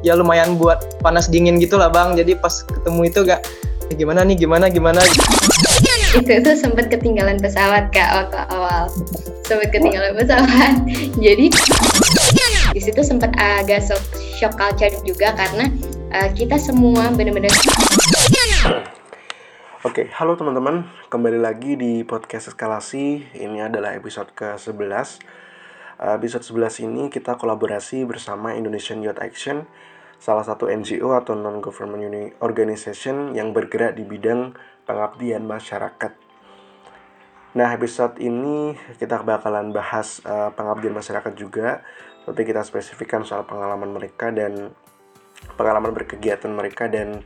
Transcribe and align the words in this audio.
ya 0.00 0.16
lumayan 0.16 0.56
buat 0.56 1.00
panas 1.04 1.28
dingin 1.28 1.60
gitu 1.60 1.76
lah 1.76 1.92
bang 1.92 2.16
jadi 2.16 2.36
pas 2.40 2.64
ketemu 2.64 3.00
itu 3.08 3.20
gak 3.24 3.40
ya 3.90 3.94
gimana 3.98 4.22
nih 4.24 4.36
gimana 4.38 4.70
gimana 4.70 5.02
itu 6.10 6.32
tuh 6.42 6.56
sempat 6.58 6.90
ketinggalan 6.90 7.38
pesawat 7.38 7.90
kak 7.94 8.10
waktu 8.10 8.38
awal 8.50 8.90
sempat 9.46 9.68
ketinggalan 9.70 10.14
pesawat 10.14 10.74
jadi 11.24 11.46
di 12.70 12.80
situ 12.80 13.02
sempat 13.02 13.34
agak 13.34 13.82
shock, 13.82 14.02
shock 14.38 14.54
culture 14.54 14.94
juga 15.02 15.34
karena 15.34 15.66
uh, 16.14 16.28
kita 16.34 16.56
semua 16.58 17.10
benar-benar 17.14 17.50
Oke, 19.80 20.12
halo 20.12 20.36
teman-teman. 20.36 20.84
Kembali 21.08 21.40
lagi 21.40 21.72
di 21.72 22.04
podcast 22.04 22.52
eskalasi. 22.52 23.24
Ini 23.32 23.72
adalah 23.72 23.96
episode 23.96 24.28
ke-11. 24.36 25.24
Uh, 25.96 26.20
episode 26.20 26.44
11 26.44 26.84
ini 26.84 27.08
kita 27.08 27.40
kolaborasi 27.40 28.04
bersama 28.04 28.52
Indonesian 28.52 29.00
Youth 29.00 29.16
Action, 29.16 29.64
salah 30.20 30.44
satu 30.44 30.68
NGO 30.68 31.16
atau 31.16 31.32
non-government 31.32 32.36
organization 32.44 33.32
yang 33.32 33.56
bergerak 33.56 33.96
di 33.96 34.04
bidang 34.04 34.52
pengabdian 34.84 35.48
masyarakat. 35.48 36.12
Nah, 37.56 37.68
episode 37.74 38.20
ini 38.22 38.78
kita 39.00 39.26
bakalan 39.26 39.74
bahas 39.74 40.22
uh, 40.22 40.54
pengabdian 40.54 40.94
masyarakat 40.94 41.34
juga, 41.34 41.82
tapi 42.28 42.46
kita 42.46 42.62
spesifikkan 42.62 43.26
soal 43.26 43.48
pengalaman 43.48 43.90
mereka 43.90 44.30
dan 44.30 44.70
pengalaman 45.56 45.96
berkegiatan 45.96 46.52
mereka 46.52 46.86
dan 46.86 47.24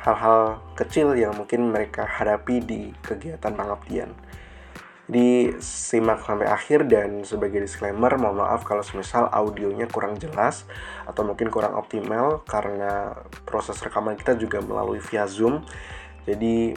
hal-hal 0.00 0.60
um, 0.60 0.76
kecil 0.76 1.16
yang 1.16 1.32
mungkin 1.32 1.72
mereka 1.72 2.04
hadapi 2.04 2.60
di 2.62 2.92
kegiatan 3.00 3.52
pengabdian. 3.52 4.12
Jadi 5.12 5.60
simak 5.60 6.24
sampai 6.24 6.48
akhir 6.48 6.88
dan 6.88 7.20
sebagai 7.20 7.60
disclaimer 7.60 8.16
mohon 8.16 8.40
maaf 8.40 8.64
kalau 8.64 8.80
semisal 8.80 9.28
audionya 9.28 9.84
kurang 9.84 10.16
jelas 10.16 10.64
atau 11.04 11.20
mungkin 11.20 11.52
kurang 11.52 11.76
optimal 11.76 12.40
karena 12.48 13.12
proses 13.44 13.76
rekaman 13.84 14.16
kita 14.16 14.40
juga 14.40 14.64
melalui 14.64 15.04
via 15.04 15.28
Zoom. 15.28 15.68
Jadi 16.24 16.72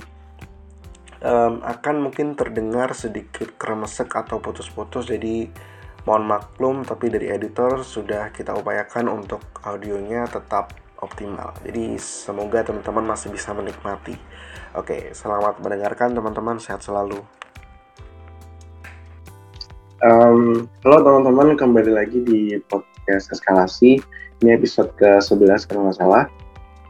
um, 1.24 1.64
akan 1.64 1.96
mungkin 2.12 2.36
terdengar 2.36 2.92
sedikit 2.92 3.56
kremesek 3.56 4.12
atau 4.12 4.44
putus-putus 4.44 5.08
jadi 5.08 5.48
mohon 6.04 6.28
maklum 6.28 6.84
tapi 6.84 7.08
dari 7.08 7.32
editor 7.32 7.88
sudah 7.88 8.36
kita 8.36 8.52
upayakan 8.52 9.16
untuk 9.16 9.48
audionya 9.64 10.28
tetap 10.28 10.76
optimal. 11.00 11.56
Jadi 11.64 11.96
semoga 12.04 12.68
teman-teman 12.68 13.16
masih 13.16 13.32
bisa 13.32 13.56
menikmati. 13.56 14.20
Oke, 14.76 15.16
selamat 15.16 15.64
mendengarkan 15.64 16.12
teman-teman, 16.12 16.60
sehat 16.60 16.84
selalu. 16.84 17.24
Um, 20.06 20.70
halo 20.86 21.02
teman-teman, 21.02 21.58
kembali 21.58 21.90
lagi 21.90 22.22
di 22.22 22.62
podcast 22.70 23.34
eskalasi. 23.34 23.98
Ini 24.38 24.54
episode 24.54 24.94
ke-11 25.02 25.66
kalau 25.66 25.90
nggak 25.90 25.98
salah. 25.98 26.30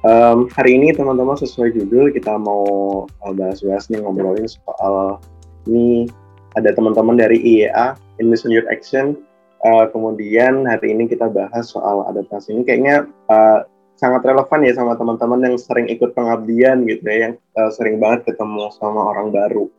Um, 0.03 0.51
hari 0.51 0.75
ini 0.75 0.91
teman-teman 0.91 1.39
sesuai 1.39 1.79
judul 1.79 2.11
kita 2.11 2.35
mau 2.35 3.07
bahas-bahas 3.23 3.87
nih 3.87 4.03
ngobrolin 4.03 4.51
soal 4.51 5.23
ini 5.63 6.11
ada 6.59 6.75
teman-teman 6.75 7.15
dari 7.15 7.39
IEA 7.39 7.95
Indonesian 8.19 8.51
Youth 8.51 8.67
Action 8.67 9.15
uh, 9.63 9.87
kemudian 9.95 10.67
hari 10.67 10.91
ini 10.91 11.07
kita 11.07 11.31
bahas 11.31 11.71
soal 11.71 12.03
adaptasi 12.11 12.51
ini 12.51 12.67
kayaknya 12.67 13.07
uh, 13.31 13.63
sangat 13.95 14.27
relevan 14.27 14.59
ya 14.67 14.75
sama 14.75 14.99
teman-teman 14.99 15.39
yang 15.39 15.55
sering 15.55 15.87
ikut 15.87 16.11
pengabdian 16.11 16.83
gitu 16.83 16.99
ya, 17.07 17.31
yang 17.31 17.33
uh, 17.55 17.71
sering 17.71 17.95
banget 17.95 18.27
ketemu 18.27 18.67
sama 18.75 19.07
orang 19.15 19.31
baru. 19.31 19.71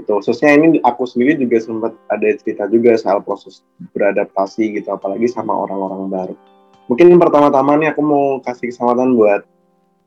Gitu. 0.00 0.12
Khususnya 0.16 0.56
ini 0.56 0.80
aku 0.80 1.04
sendiri 1.04 1.36
juga 1.36 1.60
sempat 1.60 1.92
ada 2.08 2.28
cerita 2.40 2.64
juga 2.72 2.96
soal 2.96 3.20
proses 3.20 3.60
beradaptasi 3.92 4.80
gitu, 4.80 4.88
apalagi 4.88 5.28
sama 5.28 5.52
orang-orang 5.52 6.08
baru. 6.08 6.34
Mungkin 6.88 7.20
pertama-tama 7.20 7.76
nih 7.76 7.92
aku 7.92 8.00
mau 8.02 8.26
kasih 8.40 8.72
kesempatan 8.72 9.14
buat 9.14 9.44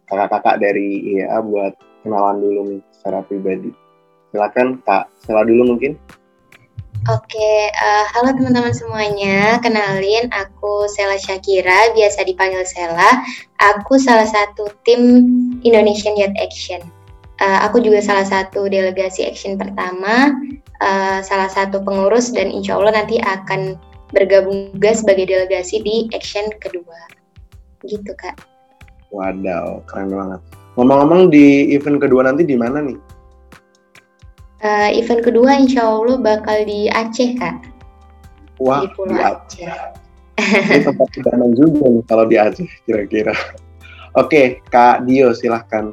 kakak-kakak 0.09 0.59
dari 0.59 1.15
IEA 1.15 1.39
buat 1.45 1.77
kenalan 2.01 2.41
dulu 2.41 2.59
nih 2.73 2.81
secara 2.91 3.21
pribadi. 3.23 3.71
Silakan 4.33 4.81
Kak, 4.81 5.13
Sela 5.23 5.45
dulu 5.45 5.77
mungkin. 5.77 5.93
Oke, 7.03 7.51
uh, 7.69 8.05
halo 8.15 8.31
teman-teman 8.31 8.71
semuanya. 8.71 9.59
Kenalin, 9.59 10.31
aku 10.31 10.87
Sela 10.87 11.19
Syakira, 11.19 11.91
biasa 11.93 12.23
dipanggil 12.23 12.63
Sela. 12.63 13.21
Aku 13.59 13.99
salah 13.99 14.25
satu 14.25 14.71
tim 14.87 15.27
Indonesian 15.61 16.15
Youth 16.15 16.33
Action. 16.39 16.81
Uh, 17.41 17.59
aku 17.65 17.81
juga 17.81 17.97
salah 17.99 18.23
satu 18.29 18.69
delegasi 18.69 19.25
action 19.25 19.57
pertama, 19.57 20.37
uh, 20.85 21.19
salah 21.25 21.49
satu 21.49 21.81
pengurus 21.81 22.29
dan 22.29 22.53
insya 22.53 22.77
Allah 22.77 23.01
nanti 23.01 23.17
akan 23.17 23.73
bergabung 24.13 24.69
juga 24.77 24.93
sebagai 24.93 25.25
delegasi 25.25 25.81
di 25.81 26.05
action 26.13 26.45
kedua. 26.61 27.09
Gitu 27.81 28.13
kak. 28.21 28.37
Wadaw, 29.09 29.81
keren 29.89 30.13
banget. 30.13 30.41
Ngomong-ngomong 30.77 31.33
di 31.33 31.73
event 31.73 31.97
kedua 32.01 32.25
nanti 32.25 32.45
di 32.45 32.53
mana 32.53 32.85
nih? 32.85 32.97
Uh, 34.63 34.89
event 34.93 35.21
kedua 35.25 35.57
insya 35.57 35.83
Allah 35.83 36.21
bakal 36.21 36.63
di 36.63 36.87
Aceh 36.93 37.35
kak. 37.37 37.65
Wah, 38.61 38.85
di 38.85 38.87
Pulau 38.93 39.13
di 39.13 39.19
Aceh. 39.19 39.73
Ini 40.37 40.85
tempat 40.85 41.07
kedanan 41.13 41.51
juga 41.57 41.89
nih 41.89 42.03
kalau 42.05 42.25
di 42.29 42.37
Aceh 42.37 42.69
kira-kira. 42.85 43.33
Oke, 44.13 44.61
Kak 44.69 45.09
Dio 45.09 45.33
silahkan. 45.33 45.89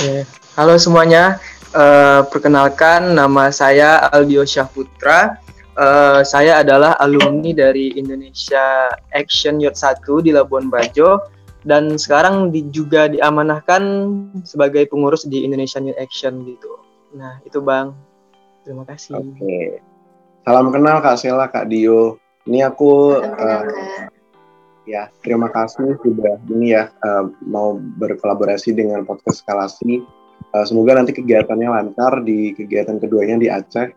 Oke, 0.00 0.24
halo 0.56 0.80
semuanya. 0.80 1.36
Uh, 1.76 2.24
perkenalkan 2.32 3.12
nama 3.12 3.52
saya 3.52 4.08
Aldio 4.08 4.48
Syahputra. 4.48 5.36
Uh, 5.76 6.24
saya 6.24 6.64
adalah 6.64 6.96
alumni 7.04 7.52
dari 7.52 7.92
Indonesia 8.00 8.96
Action 9.12 9.60
Youth 9.60 9.76
1 9.76 10.00
di 10.24 10.32
Labuan 10.32 10.72
Bajo 10.72 11.20
dan 11.68 12.00
sekarang 12.00 12.48
di, 12.48 12.64
juga 12.72 13.12
diamanahkan 13.12 13.84
sebagai 14.40 14.88
pengurus 14.88 15.28
di 15.28 15.44
Indonesian 15.44 15.84
Youth 15.84 16.00
Action 16.00 16.48
gitu. 16.48 16.80
Nah, 17.12 17.36
itu 17.44 17.60
Bang. 17.60 17.92
Terima 18.64 18.88
kasih. 18.88 19.20
Oke. 19.20 19.36
Okay. 19.36 19.84
Salam 20.48 20.72
kenal 20.72 21.04
Kak 21.04 21.20
Sela, 21.20 21.44
Kak 21.52 21.68
Dio. 21.68 22.16
Ini 22.48 22.72
aku 22.72 23.20
uh, 23.20 23.62
ya, 24.90 25.06
terima 25.22 25.46
kasih 25.48 25.94
sudah 26.02 26.42
ini 26.50 26.74
ya 26.74 26.90
uh, 26.90 27.30
mau 27.46 27.78
berkolaborasi 27.78 28.74
dengan 28.74 29.06
podcast 29.06 29.46
Skalasi. 29.46 30.02
Uh, 30.50 30.66
semoga 30.66 30.98
nanti 30.98 31.14
kegiatannya 31.14 31.68
lancar 31.70 32.26
di 32.26 32.50
kegiatan 32.58 32.98
keduanya 32.98 33.38
di 33.38 33.46
Aceh. 33.46 33.94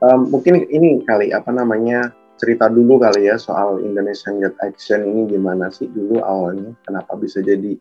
Um, 0.00 0.32
mungkin 0.32 0.64
ini 0.72 1.04
kali 1.04 1.36
apa 1.36 1.52
namanya 1.52 2.16
cerita 2.40 2.72
dulu 2.72 2.96
kali 2.96 3.28
ya 3.28 3.36
soal 3.36 3.84
Indonesian 3.84 4.40
Youth 4.40 4.56
Action 4.64 5.04
ini 5.04 5.28
gimana 5.28 5.68
sih 5.68 5.92
dulu 5.92 6.24
awalnya 6.24 6.72
kenapa 6.88 7.20
bisa 7.20 7.44
jadi 7.44 7.76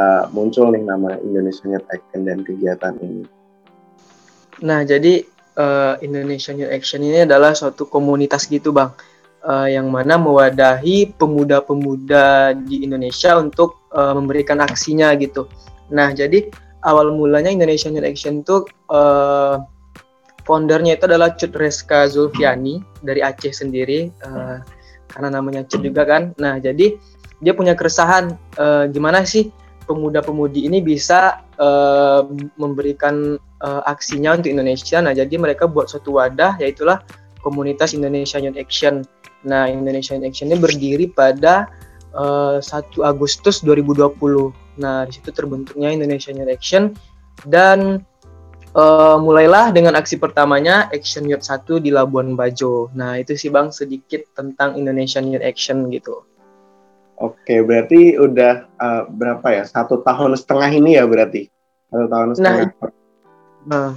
uh, 0.00 0.24
muncul 0.32 0.72
nih 0.72 0.80
nama 0.80 1.20
Indonesian 1.20 1.76
Youth 1.76 1.88
Action 1.92 2.24
dan 2.24 2.40
kegiatan 2.40 2.96
ini. 3.04 3.28
Nah, 4.64 4.80
jadi 4.88 5.20
uh, 5.60 6.00
Indonesian 6.00 6.56
Youth 6.56 6.72
Action 6.72 7.04
ini 7.04 7.28
adalah 7.28 7.52
suatu 7.52 7.84
komunitas 7.84 8.48
gitu, 8.48 8.72
Bang. 8.72 8.96
Uh, 9.42 9.66
yang 9.66 9.90
mana 9.90 10.14
mewadahi 10.22 11.18
pemuda-pemuda 11.18 12.54
di 12.62 12.86
Indonesia 12.86 13.34
untuk 13.34 13.74
uh, 13.90 14.14
memberikan 14.14 14.62
aksinya 14.62 15.10
gitu. 15.18 15.50
Nah, 15.90 16.14
jadi 16.14 16.46
awal 16.86 17.10
mulanya 17.10 17.50
Indonesian 17.50 17.98
Youth 17.98 18.06
Action 18.06 18.46
itu 18.46 18.62
uh, 18.86 19.58
foundernya 20.46 20.94
itu 20.94 21.10
adalah 21.10 21.34
Cut 21.34 21.58
Reska 21.58 22.06
Zulfiani 22.06 22.86
dari 23.02 23.18
Aceh 23.18 23.50
sendiri, 23.50 24.14
uh, 24.22 24.62
karena 25.10 25.34
namanya 25.34 25.66
Cut 25.66 25.82
juga 25.82 26.06
kan. 26.06 26.38
Nah, 26.38 26.62
jadi 26.62 26.94
dia 27.42 27.50
punya 27.50 27.74
keresahan 27.74 28.38
uh, 28.62 28.86
gimana 28.94 29.26
sih 29.26 29.50
pemuda-pemudi 29.90 30.70
ini 30.70 30.78
bisa 30.78 31.42
uh, 31.58 32.30
memberikan 32.54 33.42
uh, 33.58 33.82
aksinya 33.90 34.38
untuk 34.38 34.54
Indonesia. 34.54 35.02
Nah, 35.02 35.10
jadi 35.10 35.34
mereka 35.34 35.66
buat 35.66 35.90
suatu 35.90 36.22
wadah 36.22 36.62
yaitulah 36.62 37.02
komunitas 37.42 37.92
Indonesia 37.92 38.38
Youth 38.38 38.56
Action. 38.56 39.02
Nah, 39.44 39.66
Indonesia 39.68 40.14
Youth 40.14 40.30
Action 40.30 40.48
ini 40.48 40.58
berdiri 40.58 41.10
pada 41.10 41.68
uh, 42.14 42.62
1 42.62 43.02
Agustus 43.02 43.60
2020. 43.66 44.54
Nah, 44.80 45.04
di 45.04 45.12
situ 45.12 45.28
terbentuknya 45.34 45.92
Indonesia 45.92 46.30
Youth 46.32 46.48
Action 46.48 46.94
dan 47.44 48.06
uh, 48.76 49.16
mulailah 49.20 49.72
dengan 49.72 49.96
aksi 49.96 50.16
pertamanya 50.16 50.88
Action 50.92 51.28
Youth 51.28 51.44
1 51.44 51.82
di 51.82 51.90
Labuan 51.92 52.38
Bajo. 52.38 52.88
Nah, 52.96 53.20
itu 53.20 53.36
sih 53.36 53.52
Bang 53.52 53.74
sedikit 53.74 54.24
tentang 54.32 54.78
Indonesian 54.78 55.28
Youth 55.28 55.44
Action 55.44 55.90
gitu. 55.92 56.24
Oke, 57.22 57.62
berarti 57.62 58.18
udah 58.18 58.66
uh, 58.82 59.02
berapa 59.06 59.46
ya? 59.54 59.62
Satu 59.62 60.02
tahun 60.02 60.34
setengah 60.34 60.70
ini 60.74 60.98
ya 60.98 61.06
berarti? 61.06 61.46
Satu 61.86 62.06
tahun 62.10 62.26
nah, 62.26 62.34
setengah. 62.34 62.66
Nah, 62.66 62.90
nah 63.68 63.90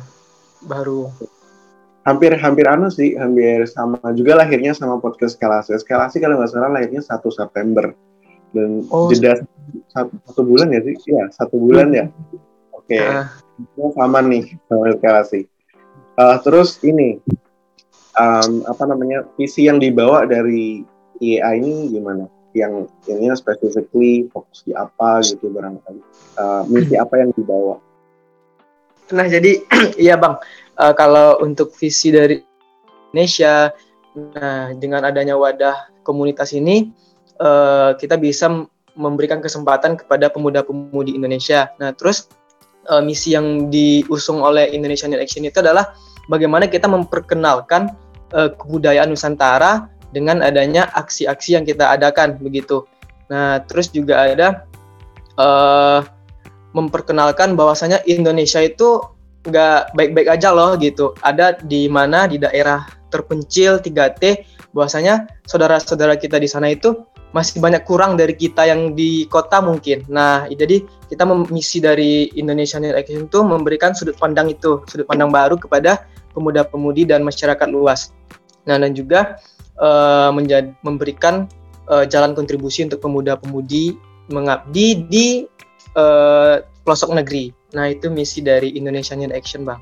baru. 0.62 1.10
Hampir 2.06 2.38
hampir 2.38 2.70
anu 2.70 2.94
sih, 2.94 3.18
hampir 3.18 3.66
sama 3.66 3.98
juga 4.14 4.38
lahirnya 4.38 4.78
sama 4.78 5.02
podcast 5.02 5.36
eskalasi. 5.36 5.74
Eskalasi 5.74 6.22
kalau 6.22 6.38
nggak 6.38 6.54
salah 6.54 6.70
lahirnya 6.70 7.02
satu 7.02 7.34
September 7.34 7.90
dan 8.54 8.86
oh, 8.94 9.10
jeda 9.10 9.42
satu, 9.90 10.14
satu 10.30 10.42
bulan 10.46 10.70
ya 10.70 10.82
sih? 10.86 10.96
Iya 11.10 11.24
satu 11.34 11.58
bulan 11.58 11.90
ya. 11.92 12.06
Oke, 12.78 13.02
okay. 13.02 13.26
uh. 13.82 13.92
sama 13.98 14.22
nih 14.22 14.54
sama 14.70 14.94
eskalasi. 14.94 15.50
Uh, 16.16 16.38
terus 16.46 16.78
ini 16.86 17.18
um, 18.22 18.62
apa 18.70 18.84
namanya 18.86 19.26
visi 19.34 19.66
yang 19.66 19.82
dibawa 19.82 20.30
dari 20.30 20.86
IEA 21.18 21.58
ini 21.58 21.90
gimana? 21.90 22.30
yang 22.56 22.88
ini 23.12 23.28
specifically 23.36 24.32
fokus 24.32 24.64
di 24.64 24.72
apa 24.72 25.20
gitu 25.22 25.52
barangkali 25.52 26.00
uh, 26.40 26.64
misi 26.72 26.96
apa 26.96 27.20
yang 27.20 27.36
dibawa 27.36 27.78
nah 29.12 29.28
jadi 29.28 29.60
iya 30.08 30.16
bang 30.16 30.40
uh, 30.80 30.94
kalau 30.94 31.40
untuk 31.44 31.74
visi 31.76 32.12
dari 32.12 32.42
Indonesia 33.12 33.72
nah 34.16 34.72
dengan 34.72 35.04
adanya 35.04 35.36
wadah 35.36 35.92
komunitas 36.08 36.56
ini 36.56 36.92
uh, 37.44 37.92
kita 38.00 38.16
bisa 38.16 38.48
memberikan 38.96 39.44
kesempatan 39.44 40.00
kepada 40.00 40.32
pemuda-pemudi 40.32 41.20
Indonesia 41.20 41.68
nah 41.80 41.92
terus 41.92 42.32
uh, 42.88 43.04
misi 43.04 43.36
yang 43.36 43.68
diusung 43.68 44.40
oleh 44.40 44.72
Indonesian 44.72 45.12
Action 45.18 45.44
itu 45.44 45.60
adalah 45.60 45.98
bagaimana 46.30 46.70
kita 46.70 46.88
memperkenalkan 46.88 47.92
uh, 48.34 48.50
kebudayaan 48.56 49.12
Nusantara 49.12 49.90
dengan 50.14 50.40
adanya 50.40 50.88
aksi-aksi 50.96 51.60
yang 51.60 51.68
kita 51.68 51.92
adakan 51.92 52.40
begitu. 52.40 52.88
Nah, 53.28 53.60
terus 53.68 53.92
juga 53.92 54.24
ada 54.32 54.64
uh, 55.36 56.06
memperkenalkan 56.72 57.60
bahwasanya 57.60 58.00
Indonesia 58.08 58.64
itu 58.64 59.02
nggak 59.46 59.96
baik-baik 59.96 60.28
aja 60.30 60.50
loh 60.52 60.76
gitu. 60.78 61.14
Ada 61.22 61.62
di 61.62 61.88
mana 61.88 62.26
di 62.26 62.42
daerah 62.42 62.86
terpencil 63.14 63.80
3T 63.80 64.44
bahwasanya 64.76 65.30
saudara-saudara 65.48 66.20
kita 66.20 66.36
di 66.36 66.50
sana 66.52 66.74
itu 66.74 67.06
masih 67.32 67.60
banyak 67.60 67.84
kurang 67.84 68.16
dari 68.16 68.32
kita 68.32 68.64
yang 68.64 68.96
di 68.96 69.28
kota 69.28 69.60
mungkin. 69.60 70.08
Nah, 70.08 70.48
jadi 70.48 70.84
kita 71.12 71.28
misi 71.52 71.84
dari 71.84 72.32
Indonesia 72.40 72.80
Net 72.80 72.96
Action 72.96 73.28
itu 73.28 73.40
memberikan 73.44 73.92
sudut 73.92 74.16
pandang 74.16 74.48
itu, 74.48 74.80
sudut 74.88 75.04
pandang 75.04 75.36
baru 75.36 75.60
kepada 75.60 76.08
pemuda-pemudi 76.32 77.04
dan 77.04 77.28
masyarakat 77.28 77.68
luas. 77.68 78.16
Nah, 78.64 78.80
dan 78.80 78.96
juga 78.96 79.36
uh, 79.84 80.32
menjadi 80.32 80.72
memberikan 80.80 81.52
uh, 81.92 82.08
jalan 82.08 82.32
kontribusi 82.32 82.88
untuk 82.88 83.04
pemuda-pemudi 83.04 84.00
mengabdi 84.32 85.04
di 85.12 85.28
uh, 86.00 86.64
pelosok 86.86 87.18
negeri. 87.18 87.50
Nah, 87.74 87.90
itu 87.90 88.08
misi 88.14 88.46
dari 88.46 88.78
Indonesian 88.78 89.20
Youth 89.26 89.34
Action, 89.34 89.66
Bang. 89.66 89.82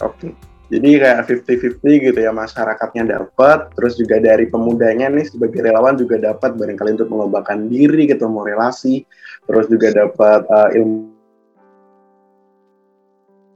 Oke. 0.00 0.32
Jadi 0.68 1.00
kayak 1.00 1.24
50-50 1.80 1.80
gitu 2.12 2.18
ya 2.20 2.28
masyarakatnya 2.28 3.08
dapat, 3.08 3.72
terus 3.72 3.96
juga 3.96 4.20
dari 4.20 4.52
pemudanya 4.52 5.08
nih 5.08 5.24
sebagai 5.24 5.64
relawan 5.64 5.96
juga 5.96 6.20
dapat 6.20 6.60
barangkali 6.60 7.00
untuk 7.00 7.08
mengembangkan 7.08 7.72
diri, 7.72 8.04
ketemu 8.04 8.44
relasi, 8.44 9.08
terus 9.48 9.64
juga 9.72 9.96
dapat 9.96 10.44
uh, 10.44 10.68
ilmu 10.76 11.16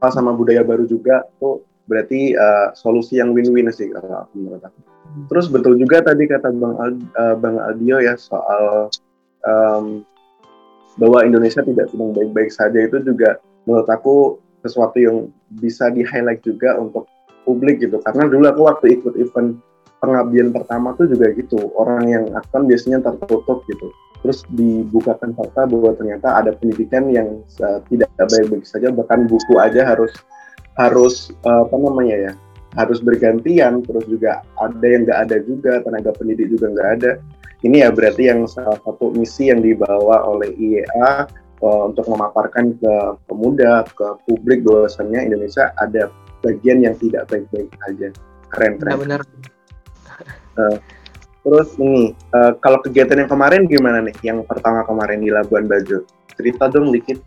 sama 0.09 0.33
budaya 0.33 0.65
baru 0.65 0.89
juga 0.89 1.23
tuh 1.37 1.63
berarti 1.85 2.33
uh, 2.33 2.73
solusi 2.73 3.21
yang 3.21 3.37
win-win 3.37 3.69
sih 3.69 3.93
kalau 3.93 4.25
menurut 4.33 4.65
aku. 4.65 4.81
Terus 5.29 5.47
betul 5.53 5.77
juga 5.77 6.01
tadi 6.01 6.25
kata 6.25 6.49
Bang 6.57 6.81
Al, 6.81 6.91
uh, 6.97 7.37
Bang 7.37 7.61
Aldio 7.61 8.01
ya 8.01 8.17
soal 8.17 8.89
um, 9.45 10.01
bahwa 11.01 11.25
Indonesia 11.25 11.65
tidak 11.65 11.89
sedang 11.89 12.13
baik-baik 12.13 12.51
saja 12.53 12.79
itu 12.85 13.01
juga 13.01 13.41
menurut 13.65 13.89
aku 13.89 14.37
sesuatu 14.63 14.97
yang 14.99 15.17
bisa 15.59 15.91
di 15.91 16.07
highlight 16.07 16.45
juga 16.45 16.79
untuk 16.79 17.09
publik 17.45 17.83
gitu. 17.83 17.99
Karena 18.03 18.31
dulu 18.31 18.45
aku 18.47 18.63
waktu 18.69 18.87
ikut 19.01 19.15
event 19.19 19.59
pengabdian 19.99 20.55
pertama 20.55 20.95
tuh 20.95 21.11
juga 21.11 21.35
gitu. 21.35 21.59
Orang 21.75 22.07
yang 22.07 22.25
akan 22.31 22.67
biasanya 22.71 23.03
tertutup 23.03 23.67
gitu. 23.67 23.91
Terus 24.23 24.47
dibukakan 24.55 25.35
fakta 25.35 25.67
bahwa 25.67 25.91
ternyata 25.99 26.29
ada 26.39 26.55
pendidikan 26.55 27.11
yang 27.11 27.43
uh, 27.59 27.83
tidak 27.91 28.11
baik-baik 28.19 28.63
saja. 28.63 28.95
Bahkan 28.95 29.27
buku 29.27 29.59
aja 29.59 29.83
harus 29.83 30.15
harus 30.79 31.35
uh, 31.43 31.67
apa 31.67 31.77
namanya 31.77 32.31
ya 32.31 32.33
harus 32.79 33.03
bergantian. 33.03 33.83
Terus 33.83 34.07
juga 34.07 34.47
ada 34.63 34.87
yang 34.87 35.03
nggak 35.03 35.19
ada 35.27 35.37
juga 35.43 35.83
tenaga 35.83 36.15
pendidik 36.15 36.55
juga 36.55 36.71
nggak 36.71 36.91
ada 37.03 37.11
ini 37.63 37.87
ya 37.87 37.95
berarti 37.95 38.27
yang 38.27 38.43
salah 38.51 38.75
satu 38.83 39.15
misi 39.15 39.47
yang 39.47 39.63
dibawa 39.63 40.27
oleh 40.27 40.51
IEA 40.59 41.31
uh, 41.63 41.83
untuk 41.87 42.11
memaparkan 42.11 42.75
ke 42.75 42.95
pemuda, 43.31 43.87
ke 43.87 44.19
publik 44.27 44.67
bahwasannya 44.67 45.31
Indonesia 45.31 45.71
ada 45.79 46.11
bagian 46.43 46.83
yang 46.83 46.99
tidak 46.99 47.31
baik-baik 47.31 47.71
aja. 47.87 48.11
Keren, 48.51 48.83
keren. 48.83 48.99
benar. 48.99 49.21
Uh, 50.59 50.77
terus 51.47 51.71
ini, 51.79 52.19
uh, 52.35 52.59
kalau 52.59 52.83
kegiatan 52.83 53.23
yang 53.23 53.31
kemarin 53.31 53.71
gimana 53.71 54.03
nih? 54.03 54.17
Yang 54.27 54.43
pertama 54.51 54.83
kemarin 54.83 55.23
di 55.23 55.31
Labuan 55.31 55.71
Bajo, 55.71 56.03
cerita 56.35 56.67
dong 56.67 56.91
dikit. 56.91 57.23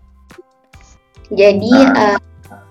Jadi 1.31 1.71
nah. 1.71 2.19
uh, 2.19 2.19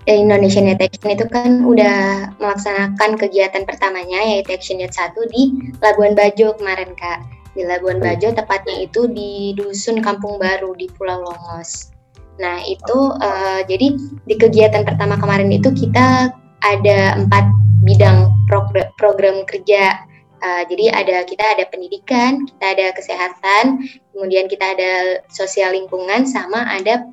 Indonesian 0.05 0.69
Youth 0.69 0.84
Action 0.84 1.16
itu 1.16 1.26
kan 1.32 1.64
udah 1.64 2.28
melaksanakan 2.37 3.16
kegiatan 3.16 3.64
pertamanya 3.64 4.20
yaitu 4.20 4.52
Action 4.52 4.78
Youth 4.78 4.94
1 4.94 5.16
di 5.32 5.72
Labuan 5.81 6.12
Bajo 6.12 6.55
kemarin 6.61 6.93
Kak 6.93 7.44
di 7.55 7.62
Labuan 7.62 8.03
Bajo, 8.03 8.35
tepatnya 8.35 8.85
itu 8.85 9.06
di 9.09 9.55
Dusun 9.55 10.03
Kampung 10.03 10.37
Baru 10.43 10.75
di 10.75 10.91
Pulau 10.91 11.23
Longos. 11.23 11.95
Nah 12.43 12.59
itu 12.67 12.99
uh, 13.15 13.62
jadi 13.65 13.95
di 14.27 14.35
kegiatan 14.35 14.83
pertama 14.83 15.15
kemarin 15.15 15.51
itu 15.55 15.71
kita 15.71 16.35
ada 16.67 17.01
empat 17.15 17.47
bidang 17.87 18.33
program, 18.51 18.89
program 18.99 19.37
kerja. 19.47 20.03
Uh, 20.45 20.67
jadi 20.69 20.93
ada 20.93 21.17
kita 21.25 21.45
ada 21.56 21.65
pendidikan, 21.73 22.45
kita 22.45 22.77
ada 22.77 22.87
kesehatan, 22.93 23.81
kemudian 24.12 24.45
kita 24.45 24.77
ada 24.77 25.25
sosial 25.33 25.73
lingkungan, 25.73 26.29
sama 26.29 26.69
ada 26.69 27.07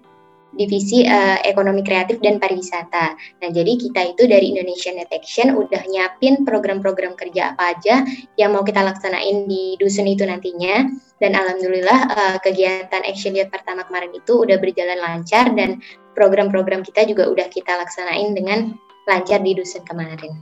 divisi 0.55 1.07
uh, 1.07 1.39
ekonomi 1.47 1.81
kreatif 1.83 2.19
dan 2.19 2.37
pariwisata. 2.37 3.15
Nah, 3.15 3.49
jadi 3.49 3.79
kita 3.79 4.15
itu 4.15 4.27
dari 4.27 4.51
Indonesian 4.51 4.99
Net 4.99 5.11
Action 5.11 5.55
udah 5.55 5.83
nyiapin 5.87 6.43
program-program 6.43 7.15
kerja 7.15 7.55
apa 7.55 7.75
aja 7.77 8.03
yang 8.35 8.51
mau 8.51 8.63
kita 8.63 8.83
laksanain 8.83 9.47
di 9.47 9.79
dusun 9.79 10.07
itu 10.07 10.27
nantinya. 10.27 10.87
Dan 11.21 11.37
alhamdulillah 11.37 11.99
uh, 12.11 12.37
kegiatan 12.41 13.05
Action 13.05 13.37
Youth 13.37 13.53
pertama 13.53 13.85
kemarin 13.87 14.11
itu 14.11 14.41
udah 14.41 14.57
berjalan 14.57 14.99
lancar 14.99 15.53
dan 15.53 15.79
program-program 16.17 16.81
kita 16.83 17.07
juga 17.07 17.29
udah 17.29 17.47
kita 17.47 17.77
laksanain 17.77 18.33
dengan 18.35 18.75
lancar 19.07 19.39
di 19.39 19.55
dusun 19.55 19.85
kemarin. 19.87 20.41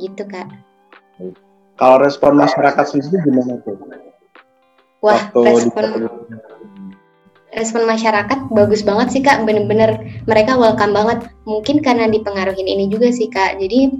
Gitu, 0.00 0.24
Kak. 0.26 0.48
Kalau 1.74 1.96
respon 2.02 2.38
masyarakat 2.38 2.84
sendiri 2.86 3.22
gimana 3.22 3.58
tuh? 3.62 3.78
Wah, 5.04 5.28
Waktu 5.30 5.68
respon 5.68 5.86
respon 7.54 7.86
masyarakat 7.88 8.50
bagus 8.50 8.82
banget 8.82 9.08
sih 9.14 9.22
kak. 9.22 9.42
Bener-bener 9.46 9.98
mereka 10.26 10.58
welcome 10.58 10.92
banget. 10.92 11.30
Mungkin 11.46 11.80
karena 11.80 12.10
dipengaruhin 12.10 12.66
ini 12.66 12.90
juga 12.90 13.10
sih 13.14 13.30
kak. 13.30 13.58
Jadi 13.62 13.94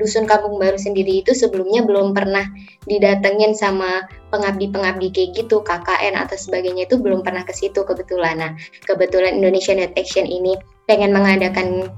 dusun 0.00 0.24
kampung 0.24 0.56
baru 0.56 0.76
sendiri 0.76 1.20
itu 1.24 1.36
sebelumnya 1.36 1.84
belum 1.84 2.16
pernah 2.16 2.48
didatengin 2.88 3.52
sama 3.52 4.08
pengabdi-pengabdi 4.32 5.12
kayak 5.12 5.30
gitu 5.36 5.60
KKN 5.60 6.16
atau 6.16 6.36
sebagainya 6.36 6.88
itu 6.88 6.96
belum 6.96 7.20
pernah 7.20 7.44
ke 7.44 7.52
situ 7.52 7.84
kebetulan. 7.84 8.40
Nah 8.40 8.52
kebetulan 8.88 9.38
Indonesia 9.38 9.76
Net 9.76 9.92
Action 9.94 10.24
ini 10.24 10.56
pengen 10.88 11.12
mengadakan 11.12 11.92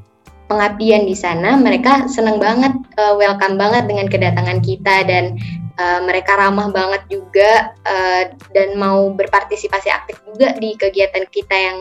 pengabdian 0.50 1.08
di 1.08 1.16
sana. 1.16 1.56
Mereka 1.56 2.10
senang 2.12 2.36
banget 2.36 2.74
uh, 3.00 3.16
welcome 3.16 3.56
banget 3.56 3.88
dengan 3.88 4.06
kedatangan 4.10 4.60
kita 4.60 5.06
dan 5.08 5.38
uh, 5.78 6.00
mereka 6.06 6.38
ramah 6.38 6.70
banget 6.70 7.02
juga 7.10 7.74
uh, 7.86 8.22
dan 8.54 8.78
mau 8.78 9.10
berpartisipasi 9.14 9.90
aktif 9.90 10.20
juga 10.26 10.54
di 10.58 10.74
kegiatan 10.78 11.26
kita 11.28 11.56
yang 11.56 11.78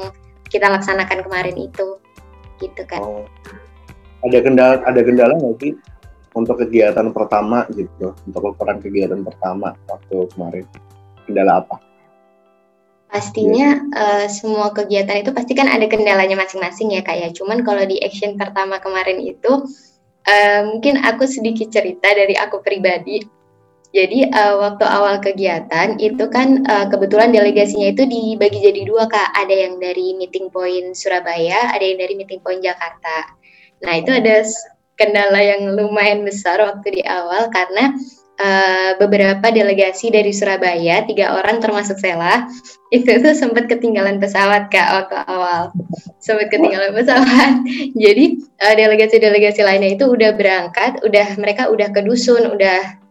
kita 0.50 0.70
laksanakan 0.70 1.26
kemarin 1.26 1.58
itu 1.58 1.98
gitu 2.62 2.82
kan 2.86 3.02
oh. 3.02 3.26
ada 4.24 4.40
kendala 4.40 4.76
ada 4.86 5.02
kendala 5.02 5.34
nggak 5.38 5.58
sih 5.62 5.74
untuk 6.34 6.62
kegiatan 6.66 7.14
pertama 7.14 7.66
gitu 7.74 8.14
untuk 8.26 8.54
ukuran 8.54 8.82
kegiatan 8.82 9.22
pertama 9.22 9.78
waktu 9.90 10.18
kemarin 10.34 10.66
kendala 11.26 11.62
apa 11.62 11.78
pastinya 13.14 13.78
yeah. 13.78 13.94
uh, 13.94 14.26
semua 14.26 14.74
kegiatan 14.74 15.22
itu 15.22 15.30
pasti 15.30 15.54
kan 15.54 15.70
ada 15.70 15.86
kendalanya 15.86 16.34
masing-masing 16.34 16.98
ya 16.98 17.06
kayak 17.06 17.34
ya. 17.34 17.38
cuman 17.38 17.62
kalau 17.62 17.86
di 17.86 18.02
action 18.02 18.34
pertama 18.42 18.82
kemarin 18.82 19.22
itu 19.22 19.70
uh, 20.26 20.62
mungkin 20.66 20.98
aku 21.06 21.30
sedikit 21.30 21.70
cerita 21.70 22.10
dari 22.10 22.34
aku 22.34 22.66
pribadi 22.66 23.22
jadi 23.94 24.26
uh, 24.34 24.58
waktu 24.58 24.90
awal 24.90 25.22
kegiatan 25.22 26.02
itu 26.02 26.26
kan 26.34 26.66
uh, 26.66 26.90
kebetulan 26.90 27.30
delegasinya 27.30 27.94
itu 27.94 28.10
dibagi 28.10 28.58
jadi 28.66 28.90
dua 28.90 29.06
kak. 29.06 29.38
Ada 29.38 29.54
yang 29.54 29.78
dari 29.78 30.18
meeting 30.18 30.50
point 30.50 30.98
Surabaya, 30.98 31.70
ada 31.70 31.86
yang 31.86 32.02
dari 32.02 32.18
meeting 32.18 32.42
point 32.42 32.66
Jakarta. 32.66 33.38
Nah 33.86 33.94
itu 34.02 34.10
ada 34.10 34.42
kendala 34.98 35.38
yang 35.38 35.78
lumayan 35.78 36.26
besar 36.26 36.58
waktu 36.58 36.90
di 36.90 37.02
awal 37.06 37.54
karena 37.54 37.94
uh, 38.42 38.98
beberapa 38.98 39.54
delegasi 39.54 40.10
dari 40.10 40.34
Surabaya, 40.34 41.06
tiga 41.06 41.38
orang 41.38 41.62
termasuk 41.62 42.02
Sela, 42.02 42.50
itu 42.98 43.14
tuh 43.22 43.38
sempat 43.38 43.70
ketinggalan 43.70 44.18
pesawat 44.18 44.74
kak 44.74 44.90
waktu 44.90 45.22
awal, 45.30 45.70
sempat 46.18 46.50
ketinggalan 46.50 46.98
pesawat. 46.98 47.62
Jadi 48.10 48.42
delegasi-delegasi 48.58 49.62
uh, 49.62 49.66
lainnya 49.70 49.94
itu 49.94 50.10
udah 50.10 50.34
berangkat, 50.34 50.98
udah 51.06 51.38
mereka 51.38 51.70
udah 51.70 51.94
ke 51.94 52.02
dusun, 52.02 52.50
udah 52.50 53.03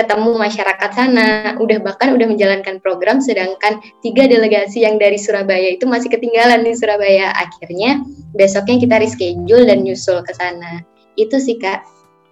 ketemu 0.00 0.40
masyarakat 0.40 0.90
sana, 0.96 1.54
udah 1.60 1.78
bahkan 1.84 2.16
udah 2.16 2.24
menjalankan 2.24 2.80
program, 2.80 3.20
sedangkan 3.20 3.84
tiga 4.00 4.24
delegasi 4.24 4.88
yang 4.88 4.96
dari 4.96 5.20
Surabaya 5.20 5.76
itu 5.76 5.84
masih 5.84 6.08
ketinggalan 6.08 6.64
di 6.64 6.72
Surabaya. 6.72 7.36
Akhirnya 7.36 8.00
besoknya 8.32 8.80
kita 8.80 8.96
reschedule 8.96 9.68
dan 9.68 9.84
nyusul 9.84 10.24
ke 10.24 10.32
sana. 10.32 10.80
Itu 11.20 11.36
sih 11.36 11.60
kak 11.60 11.84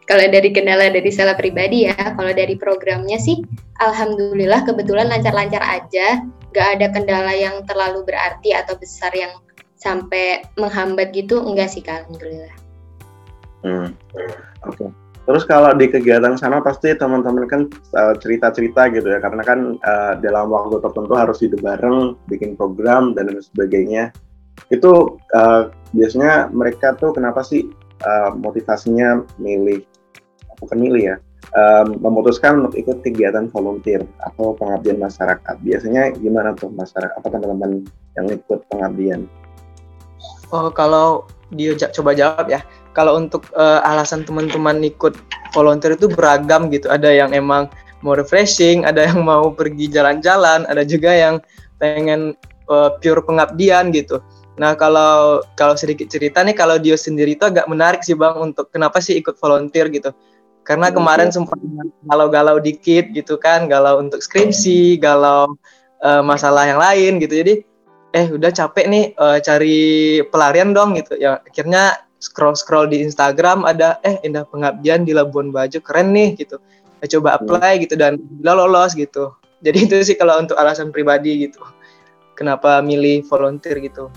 kalau 0.09 0.25
dari 0.33 0.49
kendala 0.49 0.89
dari 0.89 1.13
saya 1.13 1.37
pribadi 1.37 1.85
ya, 1.85 2.17
kalau 2.17 2.33
dari 2.33 2.57
programnya 2.57 3.21
sih, 3.21 3.45
alhamdulillah 3.85 4.65
kebetulan 4.65 5.13
lancar-lancar 5.13 5.61
aja, 5.61 6.25
gak 6.57 6.81
ada 6.81 6.89
kendala 6.89 7.37
yang 7.37 7.61
terlalu 7.69 8.09
berarti 8.09 8.57
atau 8.57 8.73
besar 8.81 9.13
yang 9.13 9.37
sampai 9.77 10.49
menghambat 10.57 11.13
gitu, 11.13 11.45
enggak 11.45 11.69
sih 11.69 11.85
kak, 11.85 12.09
alhamdulillah. 12.09 12.57
Hmm. 13.61 13.93
Oke. 14.65 14.89
Okay. 14.89 15.08
Terus 15.29 15.45
kalau 15.45 15.77
di 15.77 15.93
kegiatan 15.93 16.41
sana 16.41 16.65
pasti 16.65 16.97
teman-teman 16.97 17.45
kan 17.45 17.69
uh, 17.93 18.17
cerita-cerita 18.17 18.89
gitu 18.97 19.13
ya, 19.13 19.21
karena 19.21 19.45
kan 19.45 19.77
uh, 19.85 20.17
dalam 20.25 20.49
waktu 20.49 20.81
tertentu 20.81 21.13
harus 21.13 21.37
hidup 21.45 21.61
bareng, 21.61 22.17
bikin 22.33 22.57
program 22.57 23.13
dan 23.13 23.29
lain 23.29 23.45
sebagainya. 23.45 24.09
Itu 24.73 25.21
uh, 25.37 25.69
biasanya 25.93 26.49
mereka 26.49 26.97
tuh 26.97 27.13
kenapa 27.13 27.45
sih 27.45 27.69
uh, 28.09 28.33
motivasinya 28.41 29.21
milih 29.37 29.85
bukan 30.65 30.81
milih 30.81 31.15
ya 31.15 31.17
um, 31.55 32.01
memutuskan 32.03 32.65
untuk 32.65 32.75
ikut 32.81 33.05
kegiatan 33.05 33.47
volunteer 33.53 34.09
atau 34.25 34.57
pengabdian 34.57 34.97
masyarakat? 34.97 35.55
Biasanya 35.61 36.17
gimana 36.17 36.57
tuh 36.57 36.73
masyarakat 36.73 37.21
apa 37.21 37.29
teman-teman 37.29 37.85
yang 38.17 38.27
ikut 38.33 38.65
pengabdian? 38.73 39.29
Oh 40.49 40.73
kalau 40.73 41.29
dia 41.53 41.77
coba 41.77 42.13
jawab 42.13 42.49
ya 42.49 42.61
kalau 42.99 43.15
untuk 43.15 43.47
uh, 43.55 43.79
alasan 43.87 44.27
teman-teman 44.27 44.83
ikut 44.83 45.15
volunteer 45.55 45.95
itu 45.95 46.11
beragam 46.11 46.67
gitu 46.75 46.91
ada 46.91 47.07
yang 47.15 47.31
emang 47.31 47.71
mau 48.03 48.19
refreshing 48.19 48.83
ada 48.83 49.07
yang 49.07 49.23
mau 49.23 49.55
pergi 49.55 49.87
jalan-jalan 49.87 50.67
ada 50.67 50.83
juga 50.83 51.15
yang 51.15 51.39
pengen 51.79 52.35
uh, 52.67 52.99
pure 52.99 53.23
pengabdian 53.23 53.95
gitu 53.95 54.19
Nah 54.59 54.75
kalau 54.75 55.41
kalau 55.55 55.79
sedikit 55.79 56.11
cerita 56.11 56.43
nih 56.43 56.53
kalau 56.53 56.77
dia 56.83 56.99
sendiri 56.99 57.39
itu 57.39 57.47
agak 57.47 57.71
menarik 57.71 58.03
sih 58.03 58.19
bang 58.19 58.35
untuk 58.43 58.69
kenapa 58.75 58.99
sih 58.99 59.17
ikut 59.17 59.39
volunteer 59.39 59.87
gitu. 59.89 60.11
Karena 60.67 60.93
kemarin 60.93 61.33
sempat 61.33 61.57
galau-galau 62.05 62.61
dikit 62.61 63.09
gitu 63.17 63.41
kan, 63.41 63.73
galau 63.73 64.05
untuk 64.05 64.21
skripsi, 64.21 65.01
galau 65.01 65.57
uh, 66.05 66.21
masalah 66.21 66.69
yang 66.69 66.77
lain 66.77 67.23
gitu. 67.25 67.41
Jadi 67.41 67.55
eh 68.13 68.27
udah 68.29 68.51
capek 68.53 68.85
nih 68.91 69.05
uh, 69.17 69.39
cari 69.41 70.21
pelarian 70.29 70.77
dong 70.77 70.99
gitu. 70.99 71.17
Ya 71.17 71.41
akhirnya 71.41 71.97
scroll-scroll 72.19 72.91
di 72.91 73.03
Instagram 73.03 73.63
ada 73.63 74.03
eh 74.03 74.19
indah 74.27 74.47
pengabdian 74.51 75.07
di 75.07 75.15
Labuan 75.15 75.55
Bajo 75.55 75.79
keren 75.83 76.15
nih 76.15 76.35
gitu. 76.39 76.59
Ya, 76.99 77.19
coba 77.19 77.39
apply 77.39 77.87
gitu 77.87 77.95
dan 77.95 78.19
lolos 78.43 78.99
gitu. 78.99 79.31
Jadi 79.63 79.79
itu 79.87 79.95
sih 80.03 80.17
kalau 80.19 80.39
untuk 80.43 80.59
alasan 80.59 80.91
pribadi 80.91 81.47
gitu. 81.47 81.63
Kenapa 82.35 82.79
milih 82.83 83.27
volunteer 83.27 83.83
gitu. 83.83 84.11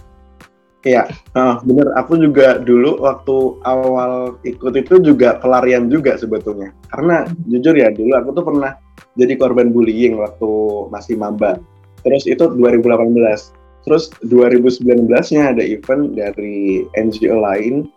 Iya, 0.81 1.05
uh, 1.38 1.62
bener. 1.62 1.93
Aku 1.93 2.17
juga 2.17 2.58
dulu 2.58 3.05
waktu 3.05 3.62
awal 3.70 4.41
ikut 4.41 4.74
itu 4.74 4.98
juga 5.01 5.38
pelarian 5.38 5.89
juga 5.93 6.17
sebetulnya. 6.17 6.74
Karena 6.89 7.29
jujur 7.46 7.77
ya 7.77 7.93
dulu 7.93 8.17
aku 8.17 8.29
tuh 8.34 8.46
pernah 8.50 8.74
jadi 9.13 9.38
korban 9.38 9.70
bullying 9.70 10.17
waktu 10.17 10.50
masih 10.89 11.22
maba. 11.22 11.62
Terus 12.01 12.25
itu 12.25 12.50
2018. 12.58 13.61
Terus 13.88 14.13
2019-nya 14.25 15.57
ada 15.57 15.63
event 15.65 16.13
dari 16.13 16.85
NGO 16.93 17.41
lain 17.41 17.89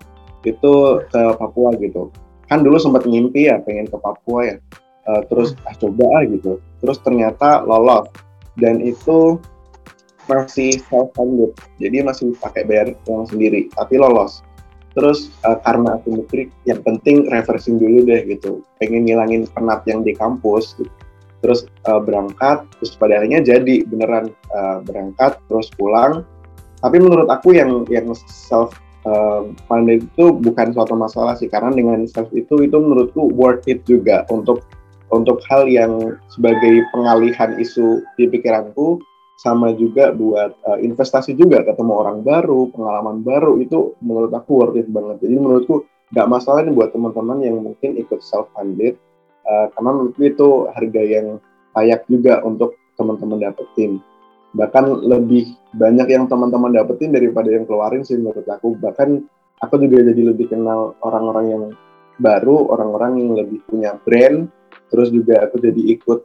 itu 0.44 0.74
ke 1.08 1.22
Papua 1.36 1.76
gitu. 1.76 2.08
Kan 2.48 2.64
dulu 2.64 2.76
sempat 2.76 3.04
ngimpi 3.04 3.48
ya 3.48 3.60
pengen 3.64 3.88
ke 3.88 3.96
Papua 4.00 4.54
ya. 4.54 4.56
Uh, 5.04 5.20
terus 5.28 5.52
ah 5.68 5.76
coba 5.76 6.04
ah 6.20 6.22
gitu. 6.24 6.60
Terus 6.80 6.96
ternyata 7.04 7.60
lolos. 7.64 8.08
Dan 8.56 8.80
itu 8.80 9.36
masih 10.28 10.80
self 10.88 11.12
funded 11.12 11.52
jadi 11.76 12.00
masih 12.04 12.32
pakai 12.40 12.64
bayar 12.64 12.96
uang 13.08 13.28
sendiri 13.28 13.68
tapi 13.76 14.00
lolos 14.00 14.40
terus 14.94 15.28
uh, 15.42 15.58
karena 15.66 15.98
aku 15.98 16.22
mikir 16.22 16.48
yang 16.64 16.80
penting 16.86 17.26
refreshing 17.28 17.76
dulu 17.76 18.06
deh 18.06 18.24
gitu 18.24 18.62
pengen 18.78 19.04
ngilangin 19.04 19.44
penat 19.52 19.82
yang 19.84 20.06
di 20.06 20.14
kampus 20.14 20.78
gitu. 20.78 20.92
Terus 21.44 21.68
uh, 21.84 22.00
berangkat 22.00 22.64
terus 22.80 22.96
pada 22.96 23.20
akhirnya 23.20 23.44
jadi 23.44 23.84
beneran 23.84 24.32
uh, 24.56 24.80
berangkat 24.80 25.36
terus 25.52 25.68
pulang. 25.76 26.24
Tapi 26.80 26.96
menurut 26.96 27.28
aku 27.28 27.52
yang 27.52 27.84
yang 27.92 28.08
self 28.24 28.72
uh, 29.04 29.44
itu 29.84 30.24
bukan 30.40 30.72
suatu 30.72 30.96
masalah 30.96 31.36
sih 31.36 31.52
karena 31.52 31.68
dengan 31.76 32.08
self 32.08 32.32
itu 32.32 32.64
itu 32.64 32.76
menurutku 32.80 33.28
worth 33.36 33.68
it 33.68 33.84
juga 33.84 34.24
untuk 34.32 34.64
untuk 35.12 35.44
hal 35.52 35.68
yang 35.68 36.16
sebagai 36.32 36.80
pengalihan 36.90 37.60
isu 37.60 38.00
di 38.16 38.24
pikiranku 38.26 39.04
sama 39.36 39.76
juga 39.76 40.14
buat 40.16 40.56
uh, 40.64 40.80
investasi 40.80 41.36
juga 41.36 41.60
ketemu 41.66 41.92
orang 41.92 42.18
baru 42.24 42.72
pengalaman 42.72 43.20
baru 43.20 43.60
itu 43.60 43.92
menurut 44.00 44.32
aku 44.32 44.64
worth 44.64 44.80
it 44.80 44.88
banget. 44.88 45.20
Jadi 45.20 45.34
menurutku 45.36 45.84
nggak 46.16 46.28
masalah 46.30 46.64
nih 46.64 46.72
buat 46.72 46.94
teman-teman 46.94 47.38
yang 47.44 47.60
mungkin 47.60 48.00
ikut 48.00 48.24
self 48.24 48.48
funded 48.56 48.96
uh, 49.46 49.66
karena 49.72 49.90
menurutku 49.92 50.22
itu 50.24 50.48
harga 50.72 51.02
yang 51.02 51.26
layak 51.74 52.02
juga 52.08 52.40
untuk 52.44 52.76
teman-teman 52.94 53.42
dapetin 53.50 54.02
bahkan 54.54 54.86
lebih 55.02 55.58
banyak 55.74 56.06
yang 56.14 56.30
teman-teman 56.30 56.70
dapetin 56.70 57.10
daripada 57.10 57.50
yang 57.50 57.66
keluarin 57.66 58.06
sih 58.06 58.16
menurut 58.16 58.46
aku. 58.46 58.78
Bahkan 58.78 59.08
aku 59.60 59.74
juga 59.82 60.06
jadi 60.14 60.30
lebih 60.30 60.54
kenal 60.54 60.94
orang-orang 61.02 61.46
yang 61.50 61.64
baru 62.22 62.70
orang-orang 62.70 63.18
yang 63.18 63.30
lebih 63.34 63.58
punya 63.66 63.98
brand. 64.06 64.46
Terus 64.94 65.10
juga 65.10 65.50
aku 65.50 65.58
jadi 65.58 65.98
ikut 65.98 66.22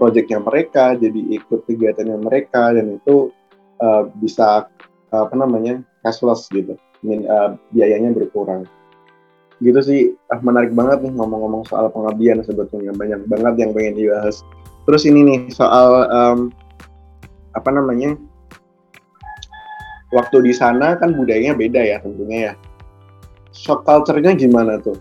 proyeknya 0.00 0.40
mereka, 0.40 0.96
jadi 0.96 1.20
ikut 1.36 1.68
kegiatannya 1.68 2.16
mereka 2.16 2.72
dan 2.72 2.96
itu 2.96 3.28
uh, 3.84 4.08
bisa 4.16 4.72
uh, 5.12 5.20
apa 5.28 5.36
namanya 5.36 5.84
cashless 6.00 6.48
gitu, 6.48 6.80
Min, 7.04 7.28
uh, 7.28 7.60
biayanya 7.76 8.16
berkurang. 8.16 8.64
Gitu 9.56 9.80
sih, 9.80 10.00
uh, 10.12 10.40
menarik 10.44 10.76
banget 10.76 11.08
nih 11.08 11.12
ngomong-ngomong 11.16 11.64
soal 11.64 11.88
pengabdian 11.88 12.44
sebetulnya. 12.44 12.92
Banyak 12.92 13.24
banget 13.24 13.54
yang 13.56 13.70
pengen 13.72 13.96
dibahas. 13.96 14.44
Terus 14.84 15.02
ini 15.08 15.20
nih 15.24 15.40
soal 15.50 16.06
um, 16.12 16.38
apa 17.56 17.70
namanya? 17.72 18.14
Waktu 20.14 20.46
di 20.46 20.52
sana 20.54 20.94
kan 21.00 21.16
budayanya 21.16 21.58
beda 21.58 21.82
ya 21.82 21.98
tentunya 21.98 22.52
ya. 22.52 22.54
Shock 23.56 23.88
culture-nya 23.88 24.36
gimana 24.36 24.78
tuh? 24.78 25.00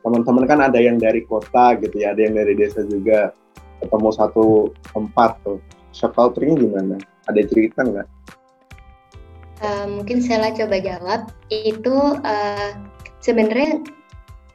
Teman-teman 0.00 0.48
kan 0.48 0.58
ada 0.64 0.80
yang 0.80 0.96
dari 0.96 1.26
kota 1.28 1.76
gitu 1.76 1.92
ya, 2.00 2.16
ada 2.16 2.24
yang 2.24 2.38
dari 2.38 2.56
desa 2.56 2.86
juga. 2.86 3.34
Ketemu 3.82 4.08
satu 4.14 4.70
tempat 4.94 5.36
tuh. 5.44 5.58
Shock 5.92 6.14
culture-nya 6.16 6.56
gimana? 6.56 6.96
Ada 7.28 7.42
cerita 7.50 7.84
nggak? 7.84 8.08
Uh, 9.60 9.86
mungkin 10.00 10.24
saya 10.24 10.54
coba 10.56 10.80
jawab. 10.80 11.20
Itu 11.52 12.16
uh, 12.24 12.70
sebenarnya 13.20 13.80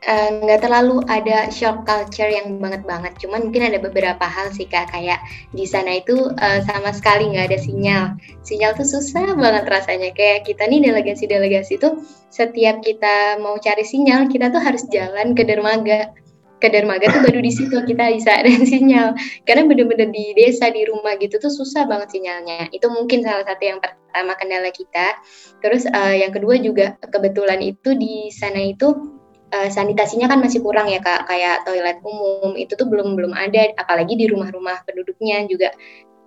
eh, 0.05 0.29
nggak 0.41 0.59
uh, 0.59 0.63
terlalu 0.65 1.01
ada 1.09 1.49
shock 1.49 1.85
culture 1.85 2.29
yang 2.29 2.61
banget 2.61 2.85
banget. 2.85 3.13
Cuman 3.17 3.49
mungkin 3.49 3.65
ada 3.65 3.81
beberapa 3.81 4.25
hal 4.25 4.53
sih 4.53 4.69
kak. 4.69 4.93
Kayak 4.93 5.21
di 5.53 5.65
sana 5.65 6.01
itu 6.01 6.29
uh, 6.35 6.59
sama 6.65 6.93
sekali 6.93 7.33
nggak 7.33 7.49
ada 7.53 7.59
sinyal. 7.61 8.05
Sinyal 8.45 8.77
tuh 8.77 8.85
susah 8.85 9.33
banget 9.33 9.65
rasanya. 9.65 10.13
Kayak 10.13 10.45
kita 10.45 10.69
nih 10.69 10.91
delegasi-delegasi 10.91 11.81
tuh 11.81 12.01
setiap 12.29 12.83
kita 12.83 13.39
mau 13.39 13.55
cari 13.57 13.87
sinyal 13.87 14.27
kita 14.27 14.51
tuh 14.51 14.59
harus 14.59 14.83
jalan 14.91 15.33
ke 15.33 15.47
dermaga 15.47 16.11
ke 16.59 16.67
dermaga 16.71 17.11
tuh 17.11 17.21
baru 17.27 17.39
di 17.43 17.51
situ 17.51 17.75
kita 17.83 18.15
bisa 18.15 18.31
ada 18.31 18.51
sinyal. 18.71 19.13
Karena 19.43 19.67
bener-bener 19.67 20.09
di 20.09 20.33
desa 20.35 20.71
di 20.71 20.87
rumah 20.87 21.19
gitu 21.19 21.37
tuh 21.37 21.51
susah 21.51 21.85
banget 21.85 22.15
sinyalnya. 22.15 22.71
Itu 22.71 22.87
mungkin 22.91 23.21
salah 23.23 23.43
satu 23.43 23.63
yang 23.63 23.79
pertama 23.83 24.33
kendala 24.39 24.71
kita. 24.71 25.19
Terus 25.59 25.83
uh, 25.89 26.15
yang 26.15 26.31
kedua 26.31 26.55
juga 26.59 26.95
kebetulan 27.03 27.59
itu 27.59 27.93
di 27.95 28.31
sana 28.31 28.63
itu 28.63 28.87
uh, 29.51 29.69
sanitasinya 29.69 30.31
kan 30.31 30.39
masih 30.39 30.63
kurang 30.63 30.87
ya 30.87 31.03
kak. 31.03 31.27
Kayak 31.27 31.67
toilet 31.67 31.99
umum 32.01 32.55
itu 32.55 32.73
tuh 32.79 32.87
belum 32.87 33.19
belum 33.19 33.35
ada. 33.35 33.75
Apalagi 33.75 34.15
di 34.15 34.31
rumah-rumah 34.31 34.87
penduduknya 34.87 35.43
juga 35.51 35.75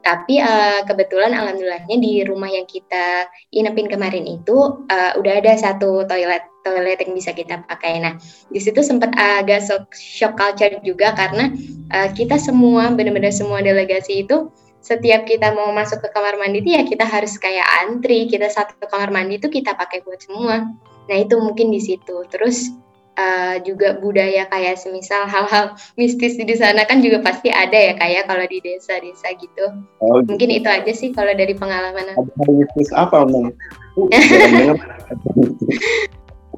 tapi 0.02 0.40
uh, 0.40 0.86
kebetulan 0.86 1.34
alhamdulillahnya 1.34 1.96
di 1.98 2.22
rumah 2.24 2.48
yang 2.48 2.64
kita 2.64 3.28
inepin 3.50 3.90
kemarin 3.90 4.24
itu 4.24 4.86
uh, 4.88 5.12
udah 5.18 5.32
ada 5.42 5.58
satu 5.58 6.06
toilet 6.06 6.46
toilet 6.62 7.00
yang 7.02 7.12
bisa 7.16 7.34
kita 7.34 7.64
pakai. 7.66 8.00
Nah, 8.00 8.14
di 8.48 8.60
situ 8.60 8.80
sempat 8.84 9.12
agak 9.16 9.64
shock, 9.64 9.84
shock 9.94 10.34
culture 10.38 10.80
juga 10.84 11.12
karena 11.16 11.52
uh, 11.92 12.08
kita 12.12 12.36
semua 12.38 12.92
benar-benar 12.94 13.34
semua 13.34 13.60
delegasi 13.60 14.24
itu 14.24 14.48
setiap 14.78 15.26
kita 15.26 15.52
mau 15.52 15.74
masuk 15.74 16.00
ke 16.00 16.08
kamar 16.14 16.38
mandi 16.38 16.64
itu 16.64 16.70
ya 16.78 16.82
kita 16.86 17.04
harus 17.04 17.36
kayak 17.36 17.66
antri, 17.84 18.30
kita 18.30 18.48
satu 18.48 18.78
kamar 18.88 19.10
mandi 19.10 19.36
itu 19.36 19.50
kita 19.50 19.74
pakai 19.74 20.00
buat 20.06 20.22
semua. 20.22 20.64
Nah, 21.08 21.16
itu 21.16 21.36
mungkin 21.40 21.72
di 21.72 21.80
situ. 21.80 22.24
Terus 22.28 22.72
uh, 23.18 23.56
juga 23.66 23.98
budaya 23.98 24.46
kayak 24.48 24.78
semisal 24.78 25.26
hal-hal 25.26 25.74
mistis 25.98 26.38
di 26.38 26.54
sana 26.54 26.86
kan 26.86 27.02
juga 27.02 27.20
pasti 27.20 27.50
ada 27.50 27.74
ya 27.74 27.92
kayak 27.98 28.14
ya, 28.14 28.22
kalau 28.30 28.44
di 28.46 28.58
desa-desa 28.62 29.34
gitu. 29.36 29.66
Oh, 30.00 30.22
gitu. 30.22 30.32
Mungkin 30.32 30.48
itu 30.54 30.68
aja 30.70 30.92
sih 30.94 31.10
kalau 31.10 31.34
dari 31.34 31.52
pengalaman 31.58 32.14
aku. 32.14 32.30
Ada 32.38 32.52
mistis 32.54 32.90
apa, 32.94 33.18
Bang? 33.28 33.52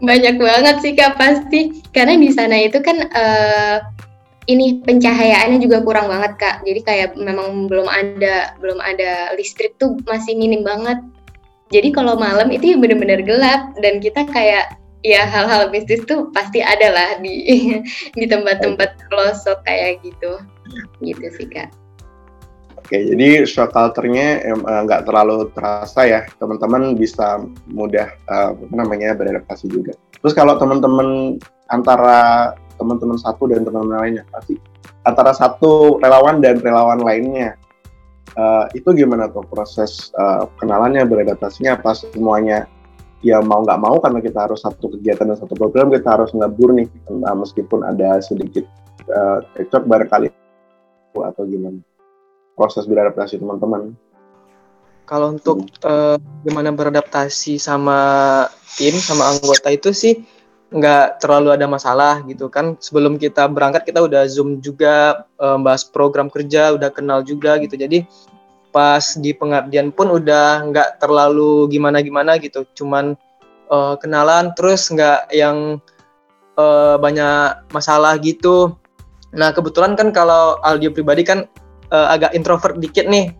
Banyak 0.01 0.37
banget 0.37 0.77
sih 0.85 0.93
Kak 0.93 1.17
pasti. 1.17 1.83
Karena 1.91 2.21
di 2.21 2.31
sana 2.31 2.57
itu 2.61 2.79
kan 2.85 3.09
uh, 3.11 3.77
ini 4.49 4.81
pencahayaannya 4.85 5.59
juga 5.61 5.81
kurang 5.81 6.13
banget 6.13 6.37
Kak. 6.37 6.57
Jadi 6.69 6.81
kayak 6.85 7.09
memang 7.17 7.67
belum 7.67 7.89
ada 7.89 8.55
belum 8.61 8.79
ada 8.81 9.35
listrik 9.37 9.77
tuh 9.81 9.97
masih 10.05 10.37
minim 10.37 10.63
banget. 10.63 11.01
Jadi 11.71 11.95
kalau 11.95 12.19
malam 12.19 12.51
itu 12.51 12.75
ya 12.75 12.77
benar-benar 12.83 13.23
gelap 13.23 13.79
dan 13.79 14.03
kita 14.03 14.27
kayak 14.27 14.80
ya 15.01 15.25
hal-hal 15.25 15.73
mistis 15.73 16.05
tuh 16.05 16.29
pasti 16.33 16.61
ada 16.61 16.89
lah 16.93 17.11
di 17.21 17.35
di 18.19 18.25
tempat-tempat 18.29 19.09
pelosok 19.09 19.65
kayak 19.65 20.01
gitu 20.05 20.41
gitu 21.05 21.27
sih 21.37 21.49
kak 21.49 21.71
Oke, 22.81 22.97
jadi 22.97 23.47
shock 23.47 23.71
culture-nya 23.71 24.43
eh, 24.43 24.57
nggak 24.57 25.07
terlalu 25.07 25.47
terasa 25.55 26.11
ya. 26.11 26.27
Teman-teman 26.43 26.99
bisa 26.99 27.39
mudah 27.71 28.11
apa 28.27 28.67
namanya 28.75 29.15
beradaptasi 29.15 29.71
juga. 29.71 29.95
Terus 30.19 30.35
kalau 30.35 30.59
teman-teman 30.59 31.39
antara 31.71 32.51
teman-teman 32.81 33.21
satu 33.21 33.47
dan 33.47 33.63
teman-teman 33.63 34.01
lainnya 34.01 34.25
pasti 34.33 34.57
antara 35.05 35.37
satu 35.37 36.01
relawan 36.01 36.41
dan 36.41 36.59
relawan 36.65 36.99
lainnya 37.05 37.55
uh, 38.37 38.65
itu 38.73 38.91
gimana 38.97 39.29
tuh 39.29 39.45
proses 39.49 40.09
uh, 40.17 40.49
kenalannya 40.61 41.05
beradaptasinya 41.05 41.77
apa 41.77 41.93
semuanya 41.93 42.65
ya 43.21 43.41
mau 43.45 43.61
nggak 43.61 43.81
mau 43.81 44.01
karena 44.01 44.21
kita 44.25 44.49
harus 44.49 44.65
satu 44.65 44.97
kegiatan 44.97 45.29
dan 45.29 45.37
satu 45.37 45.53
program 45.53 45.93
kita 45.93 46.09
harus 46.09 46.33
ngebur 46.33 46.73
nih 46.73 46.89
uh, 47.09 47.37
meskipun 47.37 47.85
ada 47.85 48.21
sedikit 48.25 48.65
uh, 49.13 49.45
barangkali 49.61 50.33
atau 51.17 51.43
gimana. 51.45 51.81
Proses 52.57 52.85
beradaptasi 52.85 53.41
teman-teman. 53.41 53.97
Kalau 55.09 55.35
untuk 55.35 55.67
uh, 55.83 56.17
gimana 56.47 56.71
beradaptasi 56.71 57.59
sama 57.59 57.99
tim 58.79 58.95
sama 58.95 59.35
anggota 59.35 59.69
itu 59.73 59.91
sih 59.91 60.23
nggak 60.71 61.19
terlalu 61.19 61.51
ada 61.51 61.67
masalah 61.67 62.23
gitu 62.31 62.47
kan. 62.47 62.79
Sebelum 62.79 63.19
kita 63.19 63.51
berangkat 63.51 63.91
kita 63.91 64.07
udah 64.07 64.23
zoom 64.31 64.63
juga 64.63 65.27
um, 65.35 65.67
bahas 65.67 65.83
program 65.83 66.31
kerja 66.31 66.79
udah 66.79 66.95
kenal 66.95 67.27
juga 67.27 67.59
gitu. 67.59 67.75
Jadi 67.75 68.07
pas 68.71 69.03
di 69.19 69.35
pengabdian 69.35 69.91
pun 69.91 70.11
udah 70.11 70.67
nggak 70.71 71.03
terlalu 71.03 71.71
gimana 71.71 72.03
gimana 72.03 72.39
gitu. 72.39 72.67
Cuman 72.75 73.19
uh, 73.71 73.95
kenalan 73.99 74.55
terus 74.55 74.91
nggak 74.91 75.31
yang 75.35 75.83
uh, 76.59 76.97
banyak 76.99 77.67
masalah 77.75 78.19
gitu. 78.23 78.75
Nah 79.35 79.55
kebetulan 79.55 79.95
kan 79.95 80.11
kalau 80.11 80.59
Aldio 80.63 80.91
pribadi 80.91 81.23
kan 81.23 81.47
uh, 81.95 82.09
agak 82.11 82.35
introvert 82.35 82.79
dikit 82.79 83.07
nih. 83.07 83.35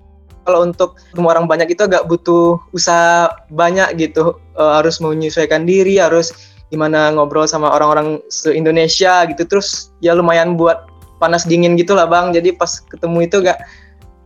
Kalau 0.47 0.67
untuk 0.67 0.97
semua 1.13 1.37
orang 1.37 1.47
banyak 1.47 1.69
itu 1.77 1.85
agak 1.85 2.09
butuh 2.11 2.59
usaha 2.75 3.31
banyak 3.53 3.95
gitu. 3.99 4.39
Uh, 4.59 4.83
harus 4.83 4.99
menyesuaikan 4.99 5.63
diri 5.67 6.01
harus 6.01 6.33
gimana 6.71 7.11
ngobrol 7.11 7.51
sama 7.51 7.71
orang-orang 7.71 8.23
se-Indonesia 8.31 9.27
gitu. 9.31 9.43
Terus 9.47 9.95
ya 10.03 10.15
lumayan 10.15 10.55
buat 10.59 10.87
panas 11.21 11.45
dingin 11.45 11.77
gitu 11.77 11.93
lah 11.93 12.09
bang. 12.09 12.33
Jadi 12.33 12.57
pas 12.57 12.81
ketemu 12.81 13.29
itu 13.29 13.45
gak 13.45 13.61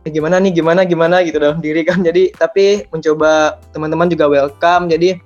gimana 0.05 0.37
nih 0.37 0.53
gimana 0.53 0.85
gimana 0.85 1.25
gitu 1.25 1.41
dalam 1.41 1.57
diri 1.61 1.81
kan. 1.81 2.05
Jadi 2.05 2.33
tapi 2.37 2.85
mencoba 2.93 3.57
teman-teman 3.73 4.09
juga 4.09 4.25
welcome. 4.29 4.89
Jadi 4.89 5.17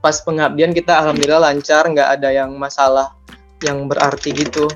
pas 0.00 0.16
pengabdian 0.22 0.72
kita 0.76 0.92
alhamdulillah 1.00 1.42
lancar 1.50 1.84
nggak 1.88 2.20
ada 2.20 2.28
yang 2.30 2.54
masalah 2.54 3.12
yang 3.64 3.88
berarti 3.88 4.30
gitu. 4.36 4.68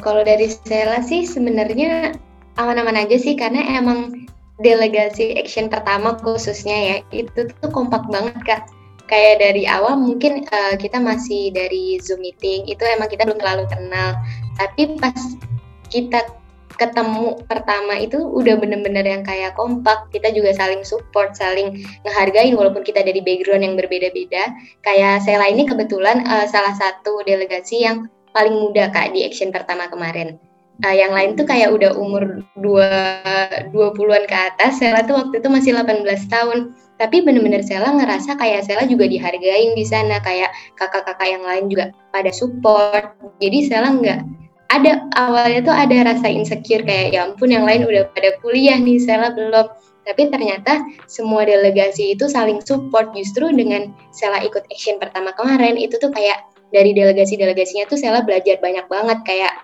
Kalau 0.00 0.24
dari 0.24 0.48
Sela 0.48 1.04
sih 1.04 1.26
sebenarnya 1.26 2.16
aman-aman 2.56 3.04
aja 3.04 3.16
sih 3.16 3.36
karena 3.36 3.80
emang 3.80 4.28
delegasi 4.60 5.36
action 5.40 5.72
pertama 5.72 6.16
khususnya 6.20 6.76
ya 6.76 6.96
itu 7.10 7.48
tuh 7.48 7.70
kompak 7.72 8.04
banget 8.08 8.36
kak. 8.44 8.62
Kayak 9.10 9.42
dari 9.42 9.66
awal 9.66 9.98
mungkin 9.98 10.46
uh, 10.46 10.78
kita 10.78 11.02
masih 11.02 11.50
dari 11.50 11.98
Zoom 11.98 12.22
meeting 12.22 12.70
itu 12.70 12.78
emang 12.86 13.10
kita 13.10 13.26
belum 13.26 13.42
terlalu 13.42 13.66
kenal. 13.66 14.14
Tapi 14.54 14.94
pas 15.02 15.18
kita 15.90 16.39
ketemu 16.78 17.40
pertama 17.48 17.98
itu 17.98 18.20
udah 18.20 18.54
bener-bener 18.60 19.02
yang 19.02 19.22
kayak 19.26 19.56
kompak. 19.58 20.06
Kita 20.14 20.30
juga 20.30 20.54
saling 20.54 20.86
support 20.86 21.34
saling 21.34 21.82
ngehargain 22.06 22.54
walaupun 22.54 22.86
kita 22.86 23.02
dari 23.02 23.18
background 23.24 23.66
yang 23.66 23.74
berbeda-beda. 23.74 24.52
Kayak 24.86 25.26
saya 25.26 25.42
ini 25.50 25.66
kebetulan 25.66 26.22
uh, 26.28 26.46
salah 26.46 26.74
satu 26.76 27.24
delegasi 27.26 27.82
yang 27.82 28.06
paling 28.30 28.54
muda 28.54 28.92
kak 28.94 29.10
di 29.10 29.26
action 29.26 29.50
pertama 29.50 29.90
kemarin. 29.90 30.38
Uh, 30.80 30.96
yang 30.96 31.12
lain 31.12 31.36
tuh 31.36 31.44
kayak 31.44 31.76
udah 31.76 31.92
umur 31.92 32.40
dua 32.56 33.20
dua 33.74 33.92
puluhan 33.92 34.24
ke 34.24 34.36
atas. 34.36 34.80
Sela 34.80 35.04
tuh 35.04 35.18
waktu 35.18 35.42
itu 35.42 35.48
masih 35.50 35.76
18 35.76 36.06
tahun. 36.30 36.72
Tapi 36.96 37.24
bener-bener 37.24 37.64
Sela 37.64 37.92
ngerasa 37.96 38.36
kayak 38.36 38.64
Sela 38.64 38.84
juga 38.88 39.04
dihargain 39.04 39.76
di 39.76 39.84
sana. 39.84 40.20
Kayak 40.24 40.52
kakak-kakak 40.80 41.28
yang 41.28 41.44
lain 41.44 41.68
juga 41.68 41.92
pada 42.12 42.32
support. 42.32 43.12
Jadi 43.40 43.68
Sela 43.68 43.92
nggak 43.92 44.20
ada 44.70 45.02
awalnya 45.18 45.60
tuh 45.66 45.74
ada 45.74 45.96
rasa 46.06 46.30
insecure 46.30 46.86
kayak 46.86 47.10
ya 47.10 47.26
ampun 47.26 47.50
yang 47.50 47.66
lain 47.66 47.84
udah 47.84 48.06
pada 48.14 48.38
kuliah 48.38 48.78
nih 48.78 49.02
Sela 49.02 49.34
belum. 49.34 49.66
Tapi 50.06 50.32
ternyata 50.32 50.80
semua 51.10 51.44
delegasi 51.44 52.14
itu 52.14 52.30
saling 52.30 52.62
support. 52.62 53.10
Justru 53.12 53.50
dengan 53.50 53.90
Sela 54.14 54.40
ikut 54.40 54.64
action 54.70 54.96
pertama 55.02 55.34
kemarin 55.34 55.74
itu 55.74 55.98
tuh 55.98 56.14
kayak 56.14 56.46
dari 56.70 56.94
delegasi-delegasinya 56.94 57.90
tuh 57.90 57.98
Sela 57.98 58.22
belajar 58.22 58.62
banyak 58.62 58.86
banget. 58.86 59.18
Kayak 59.26 59.54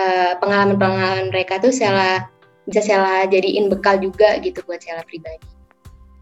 eh, 0.00 0.32
pengalaman-pengalaman 0.40 1.28
mereka 1.28 1.60
tuh 1.60 1.70
Sela 1.70 2.24
bisa 2.64 2.80
Sela 2.82 3.28
jadiin 3.28 3.68
bekal 3.68 4.00
juga 4.00 4.40
gitu 4.40 4.64
buat 4.64 4.80
Sela 4.80 5.04
pribadi. 5.04 5.46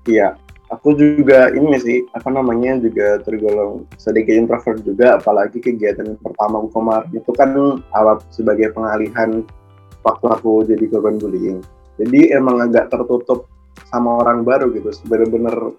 Iya, 0.04 0.36
aku 0.74 0.98
juga 0.98 1.54
ini 1.54 1.78
sih 1.78 1.98
apa 2.10 2.28
namanya 2.28 2.76
juga 2.82 3.22
tergolong 3.22 3.86
sedikit 3.94 4.34
introvert 4.34 4.82
juga 4.82 5.22
apalagi 5.22 5.62
kegiatan 5.62 6.18
pertama 6.18 6.60
aku 6.60 6.68
kemarin. 6.74 7.10
Itu 7.14 7.30
kan 7.32 7.50
alat 7.94 8.20
sebagai 8.34 8.74
pengalihan 8.74 9.46
waktu 10.02 10.26
aku 10.26 10.66
jadi 10.66 10.84
korban 10.90 11.22
bullying. 11.22 11.62
Jadi 11.96 12.34
emang 12.34 12.58
agak 12.58 12.90
tertutup 12.90 13.46
sama 13.86 14.26
orang 14.26 14.42
baru 14.42 14.74
gitu, 14.74 14.90
bener-bener 15.06 15.78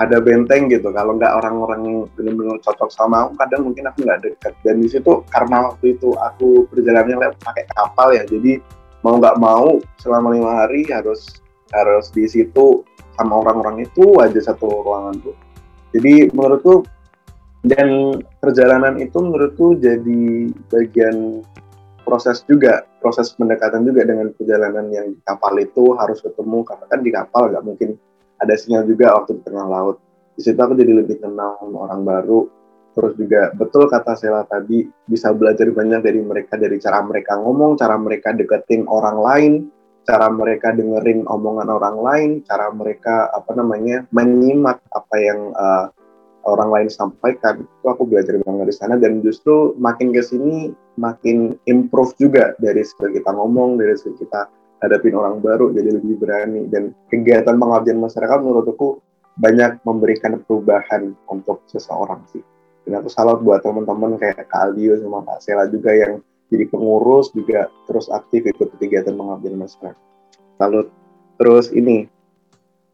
ada 0.00 0.16
benteng 0.18 0.66
gitu. 0.66 0.90
Kalau 0.90 1.14
nggak 1.14 1.30
orang-orang 1.38 1.80
yang 1.86 1.98
benar-benar 2.18 2.58
cocok 2.66 2.90
sama 2.90 3.28
aku 3.28 3.38
kadang 3.38 3.70
mungkin 3.70 3.86
aku 3.86 4.02
nggak 4.02 4.20
dekat 4.26 4.52
dan 4.66 4.82
di 4.82 4.88
situ 4.90 5.22
karena 5.30 5.70
waktu 5.70 5.94
itu 5.94 6.12
aku 6.18 6.66
perjalanannya 6.72 7.16
lewat 7.20 7.36
pakai 7.44 7.64
kapal 7.70 8.10
ya 8.10 8.24
jadi 8.26 8.58
mau 9.00 9.16
nggak 9.16 9.36
mau 9.40 9.80
selama 10.00 10.28
lima 10.32 10.52
hari 10.64 10.84
harus 10.88 11.39
harus 11.70 12.10
di 12.10 12.26
situ 12.26 12.82
sama 13.14 13.42
orang-orang 13.42 13.86
itu 13.86 14.18
aja 14.18 14.52
satu 14.52 14.66
ruangan 14.82 15.18
tuh 15.22 15.36
jadi 15.94 16.30
menurutku 16.30 16.86
dan 17.66 18.20
perjalanan 18.40 18.96
itu 18.96 19.18
menurutku 19.20 19.76
jadi 19.76 20.48
bagian 20.72 21.44
proses 22.06 22.42
juga 22.48 22.88
proses 22.98 23.30
pendekatan 23.36 23.84
juga 23.84 24.02
dengan 24.02 24.32
perjalanan 24.34 24.88
yang 24.90 25.12
di 25.14 25.20
kapal 25.22 25.54
itu 25.60 25.94
harus 25.94 26.18
ketemu 26.24 26.64
karena 26.66 26.84
kan 26.88 27.00
di 27.00 27.10
kapal 27.12 27.42
nggak 27.52 27.64
mungkin 27.64 27.90
ada 28.40 28.54
sinyal 28.56 28.88
juga 28.88 29.12
waktu 29.14 29.38
di 29.38 29.42
tengah 29.44 29.66
laut. 29.68 29.96
Di 30.34 30.40
situ 30.40 30.56
aku 30.56 30.72
jadi 30.72 30.92
lebih 30.96 31.20
kenal 31.20 31.60
orang 31.60 32.02
baru. 32.02 32.48
Terus 32.90 33.14
juga 33.14 33.54
betul 33.54 33.86
kata 33.86 34.18
Sela 34.18 34.42
tadi 34.48 34.82
bisa 35.06 35.30
belajar 35.30 35.70
banyak 35.70 36.00
dari 36.02 36.18
mereka 36.18 36.58
dari 36.58 36.80
cara 36.82 37.04
mereka 37.06 37.38
ngomong, 37.38 37.78
cara 37.78 37.94
mereka 37.94 38.34
deketin 38.34 38.88
orang 38.90 39.18
lain, 39.22 39.52
cara 40.08 40.26
mereka 40.32 40.72
dengerin 40.72 41.28
omongan 41.28 41.68
orang 41.68 41.96
lain, 42.00 42.30
cara 42.48 42.72
mereka 42.72 43.28
apa 43.32 43.52
namanya 43.56 44.04
menyimak 44.10 44.80
apa 44.92 45.16
yang 45.20 45.52
uh, 45.54 45.92
orang 46.48 46.70
lain 46.72 46.88
sampaikan. 46.88 47.64
Itu 47.64 47.86
aku 47.92 48.08
belajar 48.08 48.40
banget 48.40 48.72
di 48.72 48.76
sana 48.76 48.94
dan 48.96 49.20
justru 49.20 49.76
makin 49.76 50.12
ke 50.12 50.22
sini 50.24 50.72
makin 50.96 51.56
improve 51.68 52.16
juga 52.16 52.56
dari 52.58 52.84
skill 52.84 53.12
kita 53.12 53.30
ngomong, 53.32 53.76
dari 53.76 53.96
skill 53.96 54.16
kita 54.16 54.48
hadapin 54.80 55.12
orang 55.12 55.44
baru 55.44 55.72
jadi 55.76 56.00
lebih 56.00 56.16
berani 56.16 56.64
dan 56.72 56.96
kegiatan 57.12 57.60
pengabdian 57.60 58.00
masyarakat 58.00 58.38
menurutku 58.40 59.04
banyak 59.36 59.80
memberikan 59.84 60.40
perubahan 60.44 61.16
untuk 61.28 61.64
seseorang 61.68 62.20
sih. 62.32 62.44
Dan 62.84 63.00
aku 63.04 63.12
salut 63.12 63.44
buat 63.44 63.60
teman-teman 63.60 64.16
kayak 64.16 64.48
Kak 64.48 64.72
Aldio 64.72 64.96
sama 65.00 65.24
Kak 65.24 65.38
Sela 65.44 65.68
juga 65.68 65.92
yang 65.92 66.24
jadi 66.50 66.66
pengurus 66.68 67.30
juga 67.32 67.70
terus 67.86 68.10
aktif 68.10 68.44
ikut 68.50 68.74
kegiatan 68.76 69.14
pengabdian 69.14 69.56
masyarakat. 69.56 69.96
Salut. 70.58 70.90
Terus 71.40 71.72
ini 71.72 72.10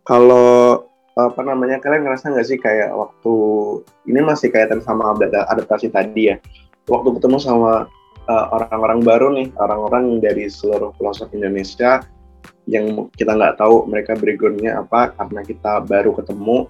kalau 0.06 0.86
apa 1.16 1.40
namanya 1.40 1.80
kalian 1.80 2.04
ngerasa 2.04 2.28
nggak 2.28 2.46
sih 2.46 2.60
kayak 2.60 2.92
waktu 2.92 3.34
ini 4.04 4.20
masih 4.20 4.52
kaitan 4.52 4.84
sama 4.84 5.16
adaptasi 5.16 5.88
tadi 5.88 6.28
ya 6.28 6.36
waktu 6.86 7.16
ketemu 7.16 7.40
sama 7.40 7.88
Eh, 8.26 8.46
orang-orang 8.50 9.00
uh, 9.02 9.04
baru 9.06 9.26
nih, 9.38 9.48
orang-orang 9.54 10.18
dari 10.18 10.50
seluruh 10.50 10.90
pelosok 10.98 11.30
Indonesia 11.30 12.02
yang 12.66 13.06
kita 13.14 13.38
nggak 13.38 13.62
tahu 13.62 13.86
mereka 13.86 14.18
backgroundnya 14.18 14.82
apa 14.82 15.14
karena 15.14 15.46
kita 15.46 15.86
baru 15.86 16.10
ketemu. 16.10 16.66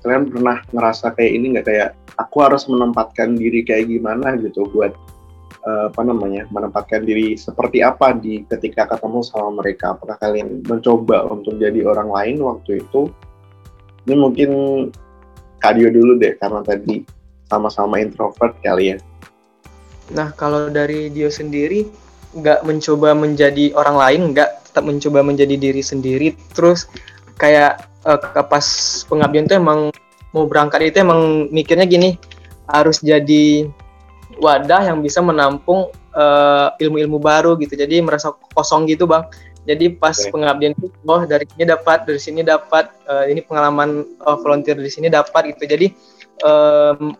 Kalian 0.00 0.32
pernah 0.32 0.64
ngerasa 0.72 1.12
kayak 1.12 1.32
ini 1.36 1.46
nggak 1.52 1.66
kayak 1.68 1.90
aku 2.16 2.36
harus 2.40 2.64
menempatkan 2.72 3.36
diri 3.36 3.60
kayak 3.68 3.92
gimana 3.92 4.40
gitu 4.40 4.64
buat 4.72 4.96
uh, 5.64 5.90
apa 5.90 6.00
namanya 6.04 6.46
menempatkan 6.52 7.02
diri 7.02 7.34
seperti 7.34 7.80
apa 7.80 8.12
di 8.14 8.44
ketika 8.46 8.86
ketemu 8.88 9.20
sama 9.24 9.64
mereka. 9.64 9.96
Apakah 9.96 10.20
kalian 10.20 10.62
mencoba 10.64 11.24
untuk 11.28 11.56
jadi 11.58 11.82
orang 11.84 12.12
lain 12.12 12.36
waktu 12.44 12.84
itu? 12.84 13.10
Ini 14.04 14.14
mungkin 14.20 14.50
Kadio 15.64 15.88
dulu 15.88 16.20
deh 16.20 16.36
karena 16.36 16.60
tadi 16.60 17.00
sama-sama 17.48 17.96
introvert 17.96 18.52
kali 18.60 18.92
ya. 18.92 18.96
Nah, 20.12 20.36
kalau 20.36 20.68
dari 20.68 21.08
Dio 21.08 21.32
sendiri 21.32 21.88
nggak 22.36 22.68
mencoba 22.68 23.16
menjadi 23.16 23.72
orang 23.72 23.96
lain, 23.96 24.20
nggak 24.36 24.68
tetap 24.68 24.84
mencoba 24.84 25.24
menjadi 25.24 25.56
diri 25.56 25.80
sendiri. 25.80 26.36
Terus 26.52 26.84
kayak 27.40 27.88
uh, 28.04 28.44
pas 28.44 28.66
pengabdian 29.08 29.48
tuh 29.48 29.56
emang 29.56 29.88
mau 30.36 30.44
berangkat 30.44 30.92
itu 30.92 31.00
emang 31.00 31.48
mikirnya 31.48 31.88
gini, 31.88 32.20
harus 32.68 33.00
jadi 33.00 33.64
wadah 34.40 34.90
yang 34.90 35.02
bisa 35.02 35.20
menampung 35.20 35.90
uh, 36.14 36.72
ilmu-ilmu 36.78 37.18
baru 37.18 37.58
gitu. 37.60 37.74
Jadi 37.74 38.00
merasa 38.00 38.32
kosong 38.54 38.86
gitu 38.88 39.04
bang. 39.04 39.26
Jadi 39.64 39.96
pas 39.96 40.12
okay. 40.12 40.28
pengabdian 40.28 40.76
itu 40.76 40.92
oh 41.08 41.24
dari 41.24 41.48
sini 41.48 41.64
dapat 41.64 41.98
dari 42.04 42.20
sini 42.20 42.40
dapat 42.44 42.92
uh, 43.08 43.24
ini 43.24 43.40
pengalaman 43.40 44.04
uh, 44.20 44.36
volunteer 44.36 44.76
dari 44.76 44.92
sini 44.92 45.08
dapat 45.08 45.56
gitu. 45.56 45.64
Jadi 45.64 45.86
um, 46.44 47.16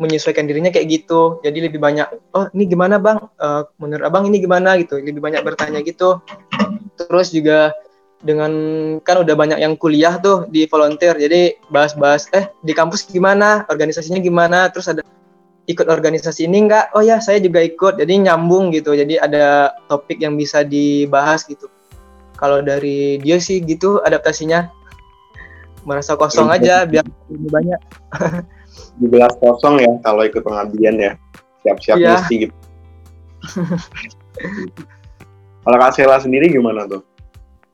menyesuaikan 0.00 0.48
dirinya 0.48 0.72
kayak 0.72 0.88
gitu. 0.88 1.40
Jadi 1.44 1.68
lebih 1.68 1.76
banyak 1.76 2.08
oh 2.32 2.48
ini 2.56 2.64
gimana 2.64 2.96
bang? 2.96 3.20
Uh, 3.36 3.68
menurut 3.76 4.04
abang 4.08 4.24
ini 4.28 4.40
gimana? 4.40 4.76
gitu. 4.80 4.96
Lebih 4.96 5.20
banyak 5.20 5.44
bertanya 5.44 5.84
gitu. 5.84 6.20
Terus 6.96 7.28
juga 7.32 7.76
dengan 8.24 8.50
kan 9.04 9.20
udah 9.20 9.36
banyak 9.36 9.60
yang 9.60 9.76
kuliah 9.76 10.16
tuh 10.16 10.48
di 10.48 10.64
volunteer. 10.64 11.12
Jadi 11.20 11.60
bahas-bahas 11.68 12.32
eh 12.32 12.48
di 12.64 12.72
kampus 12.72 13.04
gimana? 13.04 13.68
Organisasinya 13.68 14.20
gimana? 14.24 14.72
Terus 14.72 14.88
ada 14.88 15.04
ikut 15.66 15.86
organisasi 15.90 16.46
ini 16.46 16.66
enggak 16.70 16.94
oh 16.94 17.02
ya 17.02 17.18
saya 17.18 17.42
juga 17.42 17.62
ikut. 17.62 17.98
Jadi 17.98 18.26
nyambung 18.26 18.70
gitu. 18.74 18.94
Jadi 18.94 19.18
ada 19.18 19.74
topik 19.90 20.22
yang 20.22 20.38
bisa 20.38 20.62
dibahas 20.62 21.46
gitu. 21.46 21.66
Kalau 22.38 22.62
dari 22.62 23.18
dia 23.20 23.38
sih 23.42 23.62
gitu 23.62 24.02
adaptasinya. 24.02 24.70
Merasa 25.86 26.18
kosong 26.18 26.50
aja 26.50 26.82
biar 26.82 27.06
lebih 27.30 27.50
banyak. 27.50 27.80
Di 29.00 29.06
belas 29.06 29.36
kosong 29.38 29.78
ya 29.78 29.92
kalau 30.02 30.26
ikut 30.26 30.42
pengabdian 30.42 30.98
ya. 30.98 31.12
Siap-siap 31.62 31.96
ya. 31.98 32.18
mesti 32.18 32.34
gitu. 32.48 32.54
Kalau 35.66 35.82
Kak 35.82 35.98
Sela 35.98 36.22
sendiri 36.22 36.46
gimana 36.46 36.86
tuh? 36.86 37.02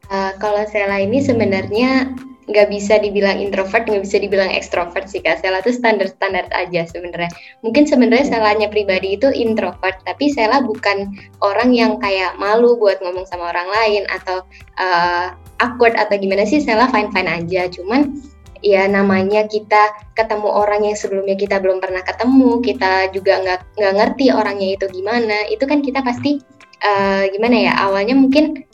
Uh, 0.09 0.33
kalau 0.41 0.65
Sela 0.65 1.05
ini 1.05 1.21
sebenarnya 1.21 2.09
nggak 2.51 2.69
bisa 2.75 2.99
dibilang 2.99 3.39
introvert, 3.39 3.87
nggak 3.87 4.03
bisa 4.03 4.19
dibilang 4.19 4.51
ekstrovert 4.51 5.07
sih 5.07 5.23
kak. 5.23 5.39
Sela 5.39 5.63
tuh 5.63 5.71
standar-standar 5.71 6.51
aja 6.51 6.83
sebenarnya. 6.91 7.31
Mungkin 7.63 7.87
sebenarnya 7.87 8.35
Selanya 8.35 8.67
pribadi 8.67 9.15
itu 9.15 9.31
introvert, 9.31 10.03
tapi 10.03 10.35
Sela 10.35 10.59
bukan 10.65 11.15
orang 11.39 11.71
yang 11.71 12.03
kayak 12.03 12.35
malu 12.43 12.75
buat 12.75 12.99
ngomong 12.99 13.27
sama 13.31 13.55
orang 13.55 13.69
lain 13.71 14.03
atau 14.11 14.43
uh, 14.83 15.39
awkward 15.63 15.95
atau 15.95 16.19
gimana 16.19 16.43
sih. 16.43 16.59
Sela 16.59 16.91
fine-fine 16.91 17.31
aja. 17.31 17.71
Cuman 17.71 18.19
ya 18.63 18.87
namanya 18.91 19.47
kita 19.47 19.95
ketemu 20.19 20.51
orang 20.51 20.87
yang 20.87 20.99
sebelumnya 20.99 21.39
kita 21.39 21.63
belum 21.63 21.79
pernah 21.79 22.03
ketemu, 22.03 22.59
kita 22.63 23.15
juga 23.15 23.39
nggak 23.39 23.61
nggak 23.79 23.95
ngerti 24.03 24.27
orangnya 24.35 24.69
itu 24.75 24.87
gimana. 24.91 25.47
Itu 25.47 25.71
kan 25.71 25.79
kita 25.79 26.03
pasti 26.03 26.43
uh, 26.83 27.25
gimana 27.31 27.57
ya 27.71 27.73
awalnya 27.87 28.19
mungkin 28.19 28.67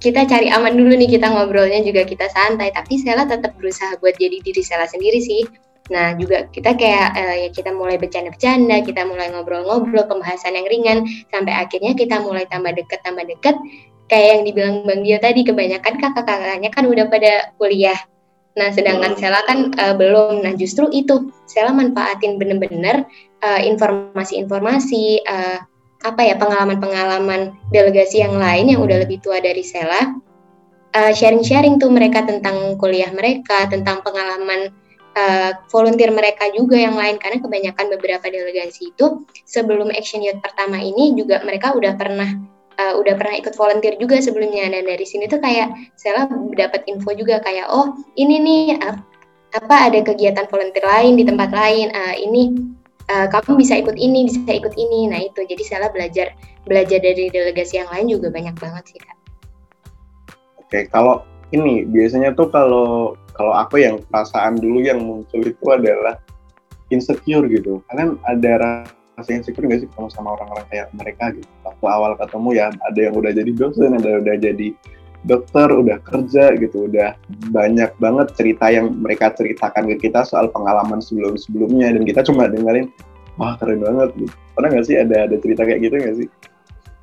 kita 0.00 0.24
cari 0.24 0.48
aman 0.48 0.74
dulu 0.74 0.96
nih 0.96 1.20
kita 1.20 1.28
ngobrolnya 1.28 1.84
juga 1.84 2.08
kita 2.08 2.26
santai. 2.32 2.72
Tapi 2.72 2.96
Sela 2.96 3.28
tetap 3.28 3.52
berusaha 3.60 4.00
buat 4.00 4.16
jadi 4.16 4.40
diri 4.40 4.64
Sela 4.64 4.88
sendiri 4.88 5.20
sih. 5.20 5.44
Nah 5.92 6.16
juga 6.16 6.48
kita 6.48 6.74
kayak 6.74 7.08
uh, 7.14 7.36
ya 7.46 7.48
kita 7.52 7.70
mulai 7.76 8.00
bercanda-bercanda 8.00 8.80
kita 8.86 9.04
mulai 9.04 9.28
ngobrol-ngobrol 9.30 10.08
pembahasan 10.08 10.56
yang 10.56 10.66
ringan. 10.66 10.98
Sampai 11.28 11.52
akhirnya 11.52 11.92
kita 11.92 12.24
mulai 12.24 12.48
tambah 12.48 12.72
deket 12.72 13.04
tambah 13.04 13.28
deket. 13.28 13.54
Kayak 14.10 14.28
yang 14.34 14.42
dibilang 14.42 14.74
Bang 14.88 15.00
Dio 15.06 15.18
tadi 15.22 15.46
kebanyakan 15.46 15.94
kakak-kakaknya 16.02 16.70
kan 16.74 16.84
udah 16.88 17.06
pada 17.06 17.54
kuliah. 17.60 18.00
Nah 18.58 18.72
sedangkan 18.74 19.14
Sela 19.20 19.44
kan 19.46 19.70
uh, 19.76 19.94
belum. 19.94 20.42
Nah 20.42 20.56
justru 20.56 20.88
itu. 20.90 21.30
Sela 21.44 21.74
manfaatin 21.74 22.38
bener-bener 22.38 23.04
uh, 23.42 23.60
informasi-informasi 23.60 25.26
uh, 25.26 25.58
apa 26.00 26.20
ya 26.24 26.34
pengalaman-pengalaman 26.40 27.52
delegasi 27.68 28.24
yang 28.24 28.40
lain 28.40 28.72
yang 28.72 28.80
udah 28.80 29.04
lebih 29.04 29.20
tua 29.20 29.36
dari 29.40 29.60
Sela 29.60 30.16
uh, 30.94 31.12
sharing-sharing 31.12 31.78
tuh 31.78 31.90
mereka 31.90 32.26
tentang 32.26 32.74
kuliah 32.80 33.10
mereka 33.14 33.68
tentang 33.70 34.02
pengalaman 34.02 34.74
uh, 35.14 35.50
volunteer 35.70 36.10
mereka 36.10 36.50
juga 36.54 36.78
yang 36.78 36.96
lain. 36.98 37.18
Karena 37.18 37.38
kebanyakan 37.42 37.86
beberapa 37.98 38.26
delegasi 38.30 38.94
itu 38.94 39.26
sebelum 39.46 39.90
Action 39.94 40.22
Youth 40.22 40.42
pertama 40.42 40.78
ini 40.78 41.14
juga 41.14 41.42
mereka 41.42 41.74
udah 41.74 41.94
pernah 41.94 42.30
uh, 42.78 42.94
udah 42.98 43.14
pernah 43.16 43.34
ikut 43.38 43.54
volunteer 43.54 43.94
juga 43.98 44.18
sebelumnya. 44.18 44.70
Dan 44.70 44.86
dari 44.86 45.06
sini 45.06 45.30
tuh 45.30 45.38
kayak 45.42 45.70
Sela 45.98 46.26
dapat 46.54 46.86
info 46.90 47.14
juga 47.14 47.38
kayak 47.42 47.70
oh 47.70 47.94
ini 48.18 48.36
nih 48.40 48.64
apa 49.50 49.90
ada 49.90 49.98
kegiatan 50.06 50.46
volunteer 50.46 50.86
lain 50.86 51.18
di 51.18 51.26
tempat 51.26 51.50
lain 51.50 51.90
uh, 51.90 52.14
ini 52.14 52.54
uh, 53.10 53.26
kamu 53.28 53.60
bisa 53.60 53.82
ikut 53.82 53.98
ini 53.98 54.30
bisa 54.30 54.40
ikut 54.46 54.74
ini. 54.78 55.10
Nah 55.10 55.20
itu. 55.26 55.42
Jadi 55.42 55.62
saya 55.66 55.90
belajar 55.90 56.32
belajar 56.64 56.98
dari 57.02 57.28
delegasi 57.28 57.82
yang 57.82 57.90
lain 57.90 58.06
juga 58.08 58.30
banyak 58.30 58.54
banget 58.56 58.84
sih 58.94 59.00
kak. 59.02 59.18
Oke 60.62 60.86
kalau 60.94 61.26
ini 61.50 61.82
biasanya 61.82 62.30
tuh 62.38 62.46
kalau 62.48 63.18
kalau 63.34 63.50
aku 63.56 63.82
yang 63.82 63.98
perasaan 64.06 64.60
dulu 64.60 64.84
yang 64.84 65.02
muncul 65.02 65.42
itu 65.42 65.66
adalah 65.66 66.20
insecure 66.94 67.46
gitu. 67.50 67.82
Kalian 67.90 68.20
ada 68.28 68.86
rasa 69.18 69.30
insecure 69.34 69.66
nggak 69.66 69.82
sih 69.86 69.90
kalau 69.96 70.08
sama 70.12 70.38
orang-orang 70.38 70.66
kayak 70.70 70.86
mereka 70.94 71.34
gitu? 71.34 71.48
Waktu 71.66 71.86
awal 71.90 72.14
ketemu 72.14 72.48
ya 72.54 72.66
ada 72.70 73.00
yang 73.00 73.14
udah 73.18 73.32
jadi 73.34 73.50
dosen 73.56 73.90
ada 73.98 74.06
yang 74.06 74.20
udah 74.22 74.36
jadi 74.38 74.68
dokter 75.24 75.68
udah 75.68 76.00
kerja 76.00 76.56
gitu 76.56 76.88
udah 76.88 77.12
banyak 77.52 77.92
banget 78.00 78.32
cerita 78.36 78.72
yang 78.72 78.92
mereka 78.96 79.32
ceritakan 79.36 79.92
ke 79.94 80.08
kita 80.08 80.24
soal 80.24 80.48
pengalaman 80.48 81.04
sebelum 81.04 81.36
sebelumnya 81.36 81.92
dan 81.92 82.02
kita 82.08 82.24
cuma 82.24 82.48
dengerin 82.48 82.88
wah 83.40 83.56
keren 83.56 83.80
banget 83.80 84.10
gitu. 84.16 84.34
Pernah 84.56 84.68
nggak 84.76 84.86
sih 84.88 84.96
ada 85.00 85.16
ada 85.28 85.36
cerita 85.40 85.62
kayak 85.64 85.80
gitu 85.80 85.94
nggak 85.96 86.16
sih? 86.24 86.28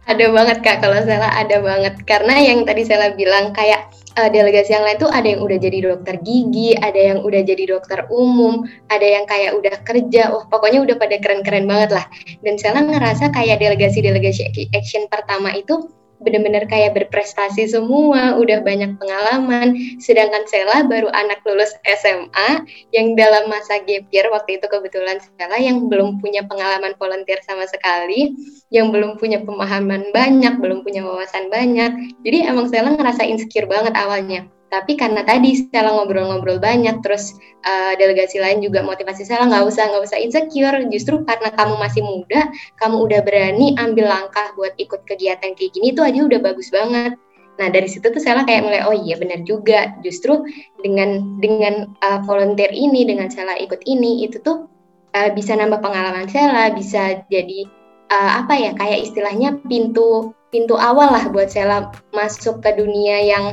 Ada 0.07 0.31
banget 0.31 0.57
kak 0.63 0.79
kalau 0.79 1.03
saya 1.03 1.27
ada 1.35 1.57
banget. 1.59 1.99
Karena 2.07 2.39
yang 2.39 2.63
tadi 2.63 2.87
saya 2.87 3.11
bilang 3.11 3.51
kayak 3.51 3.91
uh, 4.15 4.31
delegasi 4.31 4.71
yang 4.71 4.87
lain 4.87 4.95
tuh 5.03 5.11
ada 5.11 5.27
yang 5.27 5.43
udah 5.43 5.59
jadi 5.59 5.77
dokter 5.83 6.15
gigi, 6.23 6.79
ada 6.79 6.95
yang 6.95 7.19
udah 7.27 7.41
jadi 7.43 7.63
dokter 7.75 8.07
umum, 8.07 8.63
ada 8.87 9.03
yang 9.03 9.27
kayak 9.27 9.59
udah 9.59 9.75
kerja, 9.83 10.31
wah 10.31 10.47
pokoknya 10.47 10.79
udah 10.87 10.95
pada 10.95 11.19
keren-keren 11.19 11.67
banget 11.67 11.91
lah. 11.91 12.05
Dan 12.39 12.55
saya 12.55 12.79
ngerasa 12.79 13.35
kayak 13.35 13.59
delegasi-delegasi 13.59 14.71
action 14.71 15.11
pertama 15.11 15.51
itu 15.51 15.91
benar-benar 16.21 16.65
kayak 16.65 16.97
berprestasi 16.97 17.69
semua, 17.69 18.35
udah 18.41 18.65
banyak 18.65 18.97
pengalaman. 18.97 19.77
Sedangkan 20.01 20.43
Sela 20.49 20.83
baru 20.89 21.07
anak 21.13 21.45
lulus 21.45 21.71
SMA 21.85 22.65
yang 22.91 23.13
dalam 23.13 23.47
masa 23.47 23.79
gap 23.85 24.05
year 24.09 24.27
waktu 24.33 24.57
itu 24.57 24.65
kebetulan 24.65 25.21
Sela 25.21 25.57
yang 25.61 25.85
belum 25.85 26.17
punya 26.19 26.43
pengalaman 26.49 26.97
volunteer 26.97 27.37
sama 27.45 27.69
sekali, 27.69 28.33
yang 28.73 28.89
belum 28.89 29.21
punya 29.21 29.45
pemahaman 29.45 30.09
banyak, 30.11 30.57
belum 30.57 30.81
punya 30.81 31.05
wawasan 31.05 31.53
banyak. 31.53 32.17
Jadi 32.25 32.37
emang 32.49 32.67
Sela 32.67 32.97
ngerasa 32.97 33.21
insecure 33.23 33.69
banget 33.69 33.93
awalnya 33.93 34.49
tapi 34.67 34.99
karena 34.99 35.23
tadi 35.23 35.55
Stella 35.55 35.95
ngobrol-ngobrol 35.95 36.59
banyak 36.59 36.99
terus 36.99 37.31
uh, 37.63 37.95
delegasi 37.95 38.43
lain 38.43 38.59
juga 38.59 38.83
motivasi 38.83 39.23
Stella 39.23 39.47
nggak 39.47 39.63
usah 39.63 39.83
nggak 39.87 40.03
usah 40.03 40.19
insecure. 40.19 40.77
Justru 40.91 41.23
karena 41.23 41.49
kamu 41.55 41.79
masih 41.79 42.03
muda 42.03 42.51
kamu 42.83 43.07
udah 43.07 43.19
berani 43.23 43.79
ambil 43.79 44.11
langkah 44.11 44.51
buat 44.59 44.75
ikut 44.75 45.07
kegiatan 45.07 45.55
kayak 45.55 45.71
gini 45.71 45.95
itu 45.95 46.03
aja 46.03 46.19
udah 46.19 46.39
bagus 46.43 46.67
banget. 46.67 47.15
Nah 47.57 47.67
dari 47.71 47.87
situ 47.87 48.11
tuh 48.11 48.19
Stella 48.19 48.43
kayak 48.43 48.67
mulai 48.67 48.83
oh 48.83 48.95
iya 48.95 49.15
benar 49.15 49.39
juga. 49.47 49.95
Justru 50.03 50.43
dengan 50.83 51.39
dengan 51.39 51.95
uh, 52.03 52.19
volunteer 52.27 52.69
ini 52.75 53.07
dengan 53.07 53.31
Stella 53.31 53.55
ikut 53.55 53.87
ini 53.87 54.27
itu 54.27 54.43
tuh 54.43 54.67
uh, 55.15 55.29
bisa 55.31 55.55
nambah 55.55 55.79
pengalaman 55.79 56.27
Stella 56.27 56.75
bisa 56.75 57.23
jadi 57.31 57.63
uh, 58.11 58.43
apa 58.43 58.53
ya 58.59 58.71
kayak 58.75 58.99
istilahnya 59.07 59.55
pintu 59.63 60.35
pintu 60.51 60.75
awal 60.75 61.07
lah 61.11 61.23
buat 61.31 61.47
Stella 61.47 61.87
masuk 62.11 62.59
ke 62.59 62.75
dunia 62.75 63.23
yang 63.23 63.45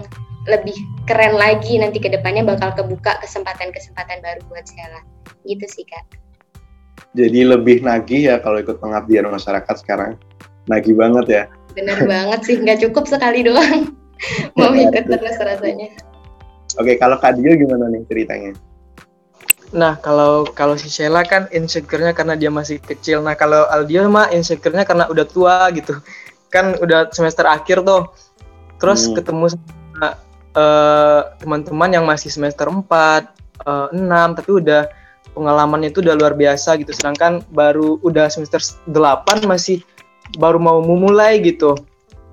lebih 0.44 0.76
keren 1.08 1.36
lagi 1.40 1.80
nanti 1.80 1.96
ke 2.00 2.12
depannya 2.12 2.44
bakal 2.44 2.72
kebuka 2.76 3.16
kesempatan-kesempatan 3.24 4.20
baru 4.20 4.40
buat 4.52 4.64
Sheila. 4.68 5.00
Gitu 5.48 5.64
sih 5.68 5.84
Kak. 5.88 6.04
Jadi 7.14 7.46
lebih 7.46 7.80
nagih 7.86 8.34
ya 8.34 8.36
kalau 8.42 8.60
ikut 8.60 8.82
pengabdian 8.82 9.30
masyarakat 9.30 9.74
sekarang. 9.80 10.18
Nagih 10.68 10.96
banget 10.96 11.26
ya. 11.28 11.44
Bener 11.72 11.98
banget 12.04 12.40
sih, 12.46 12.56
nggak 12.60 12.80
cukup 12.88 13.04
sekali 13.08 13.44
doang. 13.46 13.94
Mau 14.58 14.72
ikut 14.72 15.04
terus 15.06 15.36
rasanya. 15.40 15.90
Oke, 16.80 16.98
kalau 16.98 17.16
Kak 17.22 17.38
Dio 17.38 17.54
gimana 17.54 17.86
nih 17.92 18.02
ceritanya? 18.10 18.52
Nah, 19.74 19.98
kalau 19.98 20.46
kalau 20.54 20.78
si 20.78 20.86
Sheila 20.86 21.26
kan 21.26 21.50
insecure-nya 21.50 22.14
karena 22.14 22.38
dia 22.38 22.50
masih 22.50 22.78
kecil. 22.78 23.22
Nah, 23.22 23.34
kalau 23.34 23.66
Aldio 23.70 24.06
mah 24.06 24.30
insecure-nya 24.30 24.86
karena 24.86 25.06
udah 25.10 25.26
tua 25.26 25.70
gitu. 25.74 25.98
Kan 26.50 26.78
udah 26.78 27.10
semester 27.10 27.46
akhir 27.46 27.82
tuh. 27.82 28.10
Terus 28.78 29.10
hmm. 29.10 29.14
ketemu 29.18 29.46
Eh, 30.54 31.22
teman-teman 31.42 31.90
uh, 31.90 31.94
yang 31.98 32.06
masih 32.06 32.30
semester 32.30 32.70
4, 32.70 32.86
uh, 33.66 33.90
6 33.90 34.38
tapi 34.38 34.50
udah 34.54 34.86
pengalamannya 35.34 35.90
itu 35.90 35.98
udah 35.98 36.14
luar 36.14 36.38
biasa 36.38 36.78
gitu. 36.78 36.94
Sedangkan 36.94 37.42
baru 37.50 37.98
udah 38.06 38.30
semester 38.30 38.62
8 38.86 39.50
masih 39.50 39.82
baru 40.38 40.62
mau 40.62 40.78
memulai 40.78 41.42
gitu. 41.42 41.74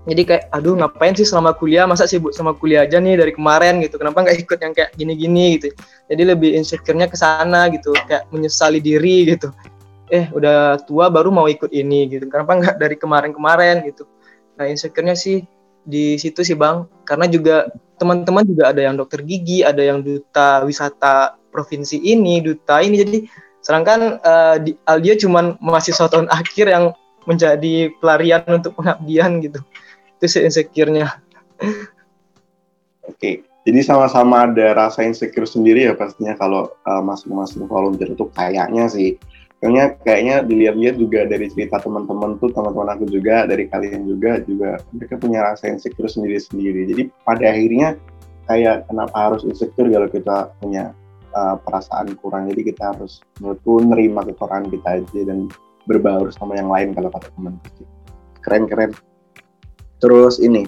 Jadi 0.05 0.21
kayak 0.21 0.53
aduh 0.53 0.77
ngapain 0.77 1.17
sih 1.17 1.25
selama 1.25 1.57
kuliah? 1.57 1.89
Masa 1.89 2.05
sibuk 2.05 2.29
sama 2.29 2.53
kuliah 2.53 2.85
aja 2.85 3.01
nih 3.01 3.17
dari 3.17 3.33
kemarin? 3.33 3.81
gitu. 3.81 3.97
Kenapa 3.97 4.21
nggak 4.21 4.37
ikut 4.45 4.59
yang 4.61 4.73
kayak 4.77 4.93
gini-gini? 4.93 5.57
gitu. 5.57 5.73
Jadi 6.05 6.21
lebih 6.21 6.53
insecure-nya 6.61 7.09
ke 7.09 7.17
sana 7.17 7.73
gitu 7.73 7.89
kayak 8.05 8.29
menyesali 8.29 8.77
diri 8.77 9.33
gitu. 9.33 9.49
Eh 10.13 10.29
udah 10.29 10.77
tua 10.85 11.09
baru 11.09 11.33
mau 11.33 11.49
ikut 11.49 11.73
ini 11.73 12.05
gitu. 12.05 12.29
Kenapa 12.29 12.53
nggak 12.53 12.75
dari 12.77 12.93
kemarin-kemarin? 13.01 13.81
gitu. 13.81 14.05
Nah 14.61 14.69
insecure-nya 14.69 15.17
sih 15.17 15.41
di 15.85 16.17
situ 16.17 16.41
sih 16.45 16.57
bang. 16.57 16.85
Karena 17.05 17.25
juga 17.27 17.69
teman-teman 18.01 18.41
juga 18.47 18.73
ada 18.73 18.81
yang 18.81 18.97
dokter 18.97 19.21
gigi 19.21 19.61
ada 19.61 19.77
yang 19.85 20.01
duta 20.01 20.65
wisata 20.65 21.37
provinsi 21.53 22.01
ini 22.01 22.41
duta 22.41 22.81
ini. 22.81 22.95
Jadi 23.01 23.17
sedangkan 23.61 24.17
uh, 24.25 24.57
di, 24.57 24.73
Aldio 24.89 25.13
cuma 25.21 25.53
mahasiswa 25.61 26.09
tahun 26.09 26.31
akhir 26.33 26.65
yang 26.65 26.95
menjadi 27.29 27.93
pelarian 28.01 28.41
untuk 28.49 28.73
pengabdian 28.77 29.37
gitu. 29.45 29.61
Itu 30.17 30.25
sih 30.25 30.41
insecure-nya. 30.45 31.21
Oke. 33.05 33.45
Jadi 33.61 33.79
sama-sama 33.85 34.49
ada 34.49 34.73
rasa 34.73 35.05
insecure 35.05 35.45
sendiri 35.45 35.85
ya 35.85 35.93
pastinya 35.93 36.33
kalau 36.33 36.73
uh, 36.81 37.03
masuk-masuk 37.05 37.69
volunteer 37.69 38.17
itu 38.17 38.25
kayaknya 38.33 38.89
sih 38.89 39.21
kayaknya 39.61 39.85
kayaknya 40.01 40.35
dilihat-lihat 40.41 40.95
juga 40.97 41.19
dari 41.29 41.45
cerita 41.53 41.77
teman-teman 41.77 42.41
tuh 42.41 42.49
teman-teman 42.49 42.97
aku 42.97 43.05
juga 43.13 43.45
dari 43.45 43.69
kalian 43.69 44.09
juga 44.09 44.41
juga 44.41 44.81
mereka 44.89 45.21
punya 45.21 45.45
rasa 45.45 45.69
insecure 45.69 46.09
sendiri-sendiri. 46.09 46.89
Jadi 46.89 47.03
pada 47.21 47.45
akhirnya 47.45 47.93
kayak 48.49 48.89
kenapa 48.89 49.13
harus 49.13 49.45
insecure 49.45 49.85
kalau 49.93 50.09
kita 50.09 50.49
punya 50.57 50.97
uh, 51.37 51.61
perasaan 51.61 52.17
kurang? 52.17 52.49
Jadi 52.49 52.73
kita 52.73 52.97
harus 52.97 53.21
menurutku 53.37 53.85
nerima 53.85 54.25
kekurangan 54.25 54.65
kita 54.73 54.89
aja 54.97 55.21
dan 55.29 55.45
berbaur 55.85 56.33
sama 56.33 56.57
yang 56.57 56.73
lain 56.73 56.97
kalau 56.97 57.13
kata 57.13 57.29
teman 57.29 57.53
keren 58.41 58.65
keren. 58.65 58.91
Terus 60.01 60.41
ini 60.41 60.65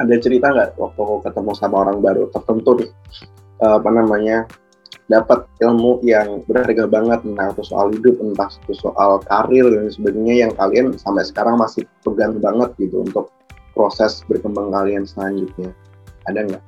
ada 0.00 0.16
cerita 0.16 0.48
nggak 0.48 0.80
waktu 0.80 1.04
ketemu 1.28 1.52
sama 1.52 1.84
orang 1.84 2.00
baru 2.00 2.32
tertentu 2.32 2.80
nih? 2.80 2.90
Uh, 3.60 3.76
apa 3.76 3.92
namanya 3.92 4.48
dapat 5.10 5.44
ilmu 5.58 5.98
yang 6.06 6.42
berharga 6.46 6.86
banget 6.86 7.20
tentang 7.26 7.54
itu 7.54 7.62
soal 7.66 7.90
hidup, 7.90 8.14
entah 8.22 8.50
itu 8.50 8.74
soal 8.78 9.18
karir 9.26 9.66
dan 9.70 9.90
sebagainya 9.90 10.34
yang 10.46 10.52
kalian 10.54 10.94
sampai 10.94 11.26
sekarang 11.26 11.58
masih 11.58 11.82
pegang 12.06 12.38
banget 12.38 12.70
gitu 12.78 13.02
untuk 13.02 13.30
proses 13.74 14.22
berkembang 14.30 14.70
kalian 14.70 15.02
selanjutnya. 15.02 15.74
Ada 16.30 16.46
nggak? 16.46 16.64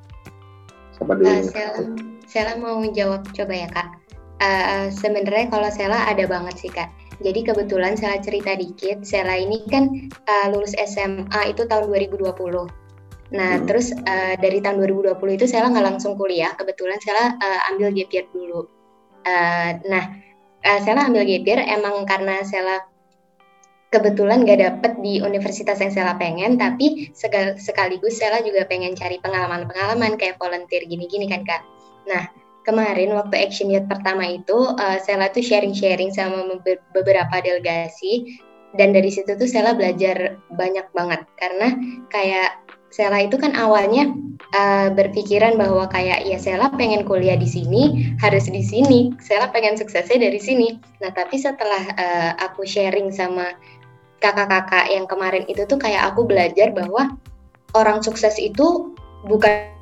Siapa 0.99 1.11
dulu? 1.15 1.27
Uh, 1.31 1.43
Sela, 1.47 1.81
Sela 2.27 2.53
mau 2.59 2.79
jawab 2.91 3.23
coba 3.31 3.53
ya 3.55 3.69
kak. 3.71 3.87
Uh, 4.43 4.91
Sebenarnya 4.91 5.47
kalau 5.47 5.69
Sela 5.71 6.11
ada 6.11 6.27
banget 6.27 6.55
sih 6.59 6.71
kak. 6.71 6.91
Jadi 7.23 7.47
kebetulan 7.47 7.95
Sela 7.95 8.19
cerita 8.19 8.51
dikit, 8.59 9.07
Sela 9.07 9.39
ini 9.39 9.63
kan 9.71 9.87
uh, 10.27 10.51
lulus 10.51 10.75
SMA 10.75 11.55
itu 11.55 11.63
tahun 11.63 11.87
2020 11.87 12.84
Nah, 13.33 13.57
hmm. 13.57 13.65
terus 13.65 13.89
uh, 13.95 14.35
dari 14.37 14.61
tahun 14.61 14.77
2020 14.85 15.17
itu 15.37 15.45
saya 15.49 15.65
nggak 15.71 15.85
langsung 15.95 16.13
kuliah. 16.13 16.53
Kebetulan 16.53 17.01
saya 17.01 17.33
uh, 17.33 17.59
ambil 17.73 17.89
gap 17.95 18.09
year 18.13 18.25
dulu. 18.29 18.69
Uh, 19.25 19.81
nah, 19.89 20.13
uh, 20.61 20.79
saya 20.85 21.01
ambil 21.01 21.25
gap 21.25 21.45
year 21.45 21.61
emang 21.65 22.05
karena 22.05 22.45
saya 22.45 22.85
kebetulan 23.89 24.43
nggak 24.43 24.59
dapet 24.59 24.91
di 25.01 25.23
universitas 25.23 25.79
yang 25.81 25.93
saya 25.93 26.13
pengen, 26.19 26.59
tapi 26.59 27.09
sekaligus 27.57 28.19
saya 28.19 28.43
juga 28.43 28.67
pengen 28.67 28.93
cari 28.93 29.17
pengalaman-pengalaman 29.23 30.19
kayak 30.19 30.37
volunteer 30.37 30.83
gini-gini 30.85 31.25
kan 31.31 31.47
kak. 31.47 31.63
Nah, 32.05 32.27
kemarin 32.67 33.15
waktu 33.15 33.39
action 33.39 33.71
year 33.71 33.87
pertama 33.87 34.27
itu 34.27 34.75
uh, 34.75 34.97
saya 34.99 35.31
tuh 35.31 35.41
sharing-sharing 35.41 36.11
sama 36.11 36.43
beberapa 36.91 37.35
delegasi 37.39 38.41
dan 38.75 38.91
dari 38.91 39.07
situ 39.07 39.39
tuh 39.39 39.47
saya 39.47 39.71
belajar 39.71 40.35
banyak 40.51 40.91
banget 40.91 41.23
karena 41.39 41.71
kayak 42.11 42.64
Sela 42.95 43.27
itu 43.27 43.35
kan 43.35 43.51
awalnya 43.59 44.07
uh, 44.55 44.87
berpikiran 44.95 45.59
bahwa 45.59 45.83
kayak 45.91 46.23
ya 46.23 46.39
Sela 46.39 46.71
pengen 46.79 47.03
kuliah 47.03 47.35
di 47.35 47.43
sini 47.43 48.15
harus 48.23 48.47
di 48.47 48.63
sini. 48.63 49.11
Sela 49.19 49.51
pengen 49.51 49.75
suksesnya 49.75 50.15
dari 50.15 50.39
sini. 50.39 50.79
Nah 51.03 51.11
tapi 51.11 51.35
setelah 51.35 51.83
uh, 51.99 52.31
aku 52.39 52.63
sharing 52.63 53.11
sama 53.11 53.51
kakak-kakak 54.23 54.87
yang 54.87 55.03
kemarin 55.11 55.43
itu 55.51 55.67
tuh 55.67 55.75
kayak 55.75 56.07
aku 56.07 56.23
belajar 56.23 56.71
bahwa 56.71 57.19
orang 57.75 57.99
sukses 57.99 58.39
itu 58.39 58.95
bukan 59.27 59.75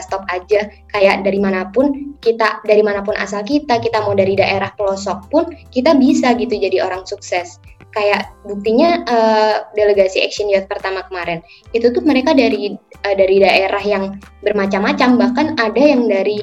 stop 0.00 0.24
aja. 0.32 0.72
Kayak 0.88 1.28
dari 1.28 1.44
mana 1.44 1.68
pun 1.76 2.16
kita 2.24 2.64
dari 2.64 2.80
mana 2.80 3.04
pun 3.04 3.12
asal 3.20 3.44
kita 3.44 3.76
kita 3.84 4.00
mau 4.00 4.16
dari 4.16 4.32
daerah 4.32 4.72
pelosok 4.80 5.28
pun 5.28 5.44
kita 5.68 5.92
bisa 6.00 6.32
gitu 6.40 6.56
jadi 6.56 6.88
orang 6.88 7.04
sukses 7.04 7.60
kayak 7.92 8.32
buktinya 8.42 9.04
uh, 9.06 9.56
delegasi 9.76 10.24
Action 10.24 10.48
Youth 10.48 10.66
pertama 10.66 11.04
kemarin. 11.06 11.44
Itu 11.76 11.92
tuh 11.92 12.02
mereka 12.02 12.32
dari 12.32 12.74
uh, 12.76 13.14
dari 13.14 13.36
daerah 13.38 13.82
yang 13.84 14.18
bermacam-macam. 14.42 15.20
Bahkan 15.20 15.46
ada 15.60 15.82
yang 15.82 16.08
dari 16.08 16.40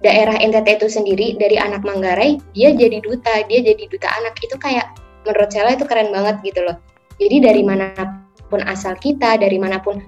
daerah 0.00 0.38
NTT 0.38 0.80
itu 0.80 0.88
sendiri 0.88 1.26
dari 1.36 1.56
anak 1.58 1.82
Manggarai 1.82 2.38
dia 2.52 2.72
jadi 2.72 3.02
duta 3.02 3.44
dia 3.50 3.60
jadi 3.60 3.84
duta 3.90 4.08
anak. 4.22 4.38
Itu 4.40 4.56
kayak 4.56 4.94
menurut 5.26 5.50
saya 5.50 5.74
itu 5.74 5.84
keren 5.84 6.14
banget 6.14 6.40
gitu 6.46 6.60
loh. 6.64 6.78
Jadi 7.18 7.36
dari 7.42 7.62
mana 7.62 7.94
pun 8.48 8.62
asal 8.64 8.94
kita 8.98 9.38
dari 9.38 9.58
mana 9.58 9.82
pun 9.82 9.98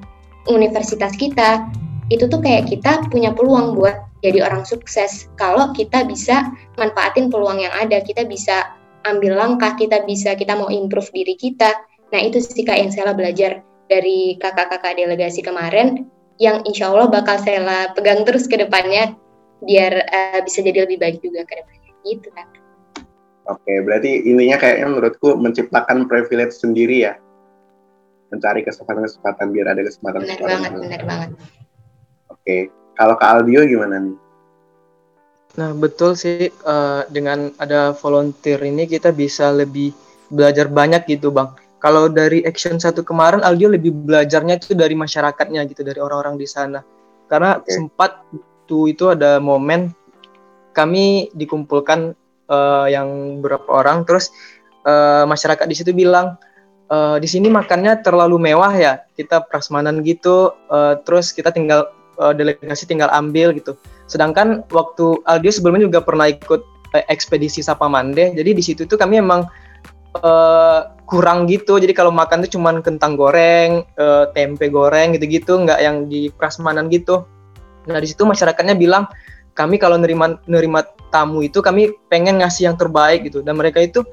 universitas 0.46 1.14
kita 1.18 1.66
itu 2.06 2.30
tuh 2.30 2.38
kayak 2.38 2.70
kita 2.70 3.02
punya 3.10 3.34
peluang 3.34 3.74
buat 3.74 4.06
jadi 4.22 4.46
orang 4.46 4.62
sukses. 4.62 5.26
Kalau 5.34 5.74
kita 5.74 6.06
bisa 6.06 6.50
manfaatin 6.78 7.30
peluang 7.30 7.62
yang 7.62 7.74
ada 7.74 7.98
kita 8.02 8.22
bisa 8.26 8.74
ambil 9.06 9.38
langkah 9.38 9.78
kita 9.78 10.02
bisa 10.04 10.34
kita 10.34 10.58
mau 10.58 10.68
improve 10.68 11.08
diri 11.14 11.38
kita. 11.38 11.70
Nah 12.10 12.20
itu 12.22 12.42
sih 12.42 12.66
kak 12.66 12.78
yang 12.78 12.90
saya 12.90 13.14
belajar 13.14 13.62
dari 13.86 14.34
kakak-kakak 14.42 14.98
delegasi 14.98 15.42
kemarin 15.42 16.10
yang 16.42 16.60
insya 16.66 16.90
Allah 16.92 17.08
bakal 17.08 17.38
saya 17.40 17.90
pegang 17.94 18.26
terus 18.26 18.50
ke 18.50 18.58
depannya 18.58 19.14
biar 19.64 19.92
uh, 20.04 20.40
bisa 20.44 20.60
jadi 20.60 20.84
lebih 20.84 21.00
baik 21.00 21.22
juga 21.22 21.46
ke 21.46 21.54
depannya. 21.62 21.92
Gitu 22.02 22.28
kak. 22.34 22.48
Oke 23.46 23.72
berarti 23.86 24.26
intinya 24.26 24.58
kayaknya 24.58 24.86
menurutku 24.90 25.38
menciptakan 25.38 26.10
privilege 26.10 26.58
sendiri 26.58 27.06
ya. 27.06 27.14
Mencari 28.34 28.66
kesempatan-kesempatan 28.66 29.54
biar 29.54 29.66
ada 29.70 29.82
kesempatan 29.86 30.26
benar 30.26 30.40
banget 30.42 30.70
benar 30.74 31.02
banget. 31.06 31.30
Oke 32.26 32.56
kalau 32.98 33.14
Kak 33.14 33.30
Aldio 33.38 33.62
gimana 33.62 34.02
nih 34.02 34.25
Nah, 35.56 35.72
betul 35.72 36.12
sih 36.12 36.52
uh, 36.68 37.08
dengan 37.08 37.48
ada 37.56 37.96
volunteer 37.96 38.60
ini 38.60 38.84
kita 38.84 39.08
bisa 39.12 39.48
lebih 39.48 39.96
belajar 40.28 40.68
banyak 40.68 41.08
gitu, 41.08 41.32
Bang. 41.32 41.56
Kalau 41.80 42.12
dari 42.12 42.44
action 42.44 42.76
satu 42.76 43.00
kemarin 43.00 43.40
Aldio 43.40 43.72
lebih 43.72 43.92
belajarnya 43.92 44.60
itu 44.60 44.76
dari 44.76 44.92
masyarakatnya 44.92 45.64
gitu, 45.68 45.80
dari 45.80 46.00
orang-orang 46.00 46.36
di 46.36 46.48
sana. 46.48 46.84
Karena 47.28 47.56
okay. 47.56 47.72
sempat 47.72 48.20
itu 48.66 48.90
itu 48.90 49.04
ada 49.08 49.38
momen 49.38 49.94
kami 50.76 51.32
dikumpulkan 51.32 52.12
uh, 52.50 52.86
yang 52.90 53.40
beberapa 53.40 53.80
orang 53.80 54.04
terus 54.04 54.34
uh, 54.84 55.24
masyarakat 55.24 55.64
di 55.64 55.76
situ 55.78 55.90
bilang 55.96 56.36
uh, 56.90 57.16
di 57.16 57.24
sini 57.30 57.48
makannya 57.48 58.02
terlalu 58.02 58.50
mewah 58.50 58.74
ya 58.74 58.92
kita 59.14 59.46
prasmanan 59.46 60.02
gitu 60.02 60.52
uh, 60.68 60.98
terus 61.06 61.30
kita 61.30 61.54
tinggal 61.54 61.94
uh, 62.18 62.34
delegasi 62.34 62.84
tinggal 62.84 63.08
ambil 63.14 63.54
gitu. 63.54 63.78
Sedangkan 64.06 64.62
waktu 64.70 65.18
Aldio 65.26 65.50
sebelumnya 65.50 65.86
juga 65.90 66.00
pernah 66.02 66.30
ikut 66.30 66.62
uh, 66.94 67.04
ekspedisi 67.10 67.62
Sapamande, 67.62 68.34
jadi 68.34 68.50
di 68.54 68.62
situ 68.62 68.86
tuh 68.86 68.98
kami 68.98 69.18
emang 69.18 69.46
uh, 70.22 70.80
kurang 71.06 71.46
gitu. 71.50 71.78
Jadi 71.78 71.92
kalau 71.94 72.10
makan 72.14 72.46
tuh 72.46 72.58
cuman 72.58 72.82
kentang 72.82 73.18
goreng, 73.18 73.86
uh, 73.98 74.30
tempe 74.34 74.70
goreng 74.70 75.14
gitu-gitu, 75.18 75.58
nggak 75.58 75.80
yang 75.82 76.06
di 76.06 76.30
prasmanan 76.30 76.86
gitu. 76.90 77.26
Nah 77.86 77.98
di 78.02 78.08
situ 78.10 78.26
masyarakatnya 78.26 78.74
bilang 78.74 79.06
kami 79.56 79.80
kalau 79.80 79.96
nerima 79.96 80.36
nerima 80.44 80.84
tamu 81.08 81.40
itu 81.40 81.64
kami 81.64 81.94
pengen 82.12 82.44
ngasih 82.44 82.68
yang 82.68 82.76
terbaik 82.76 83.24
gitu 83.24 83.40
dan 83.40 83.56
mereka 83.56 83.80
itu 83.80 84.04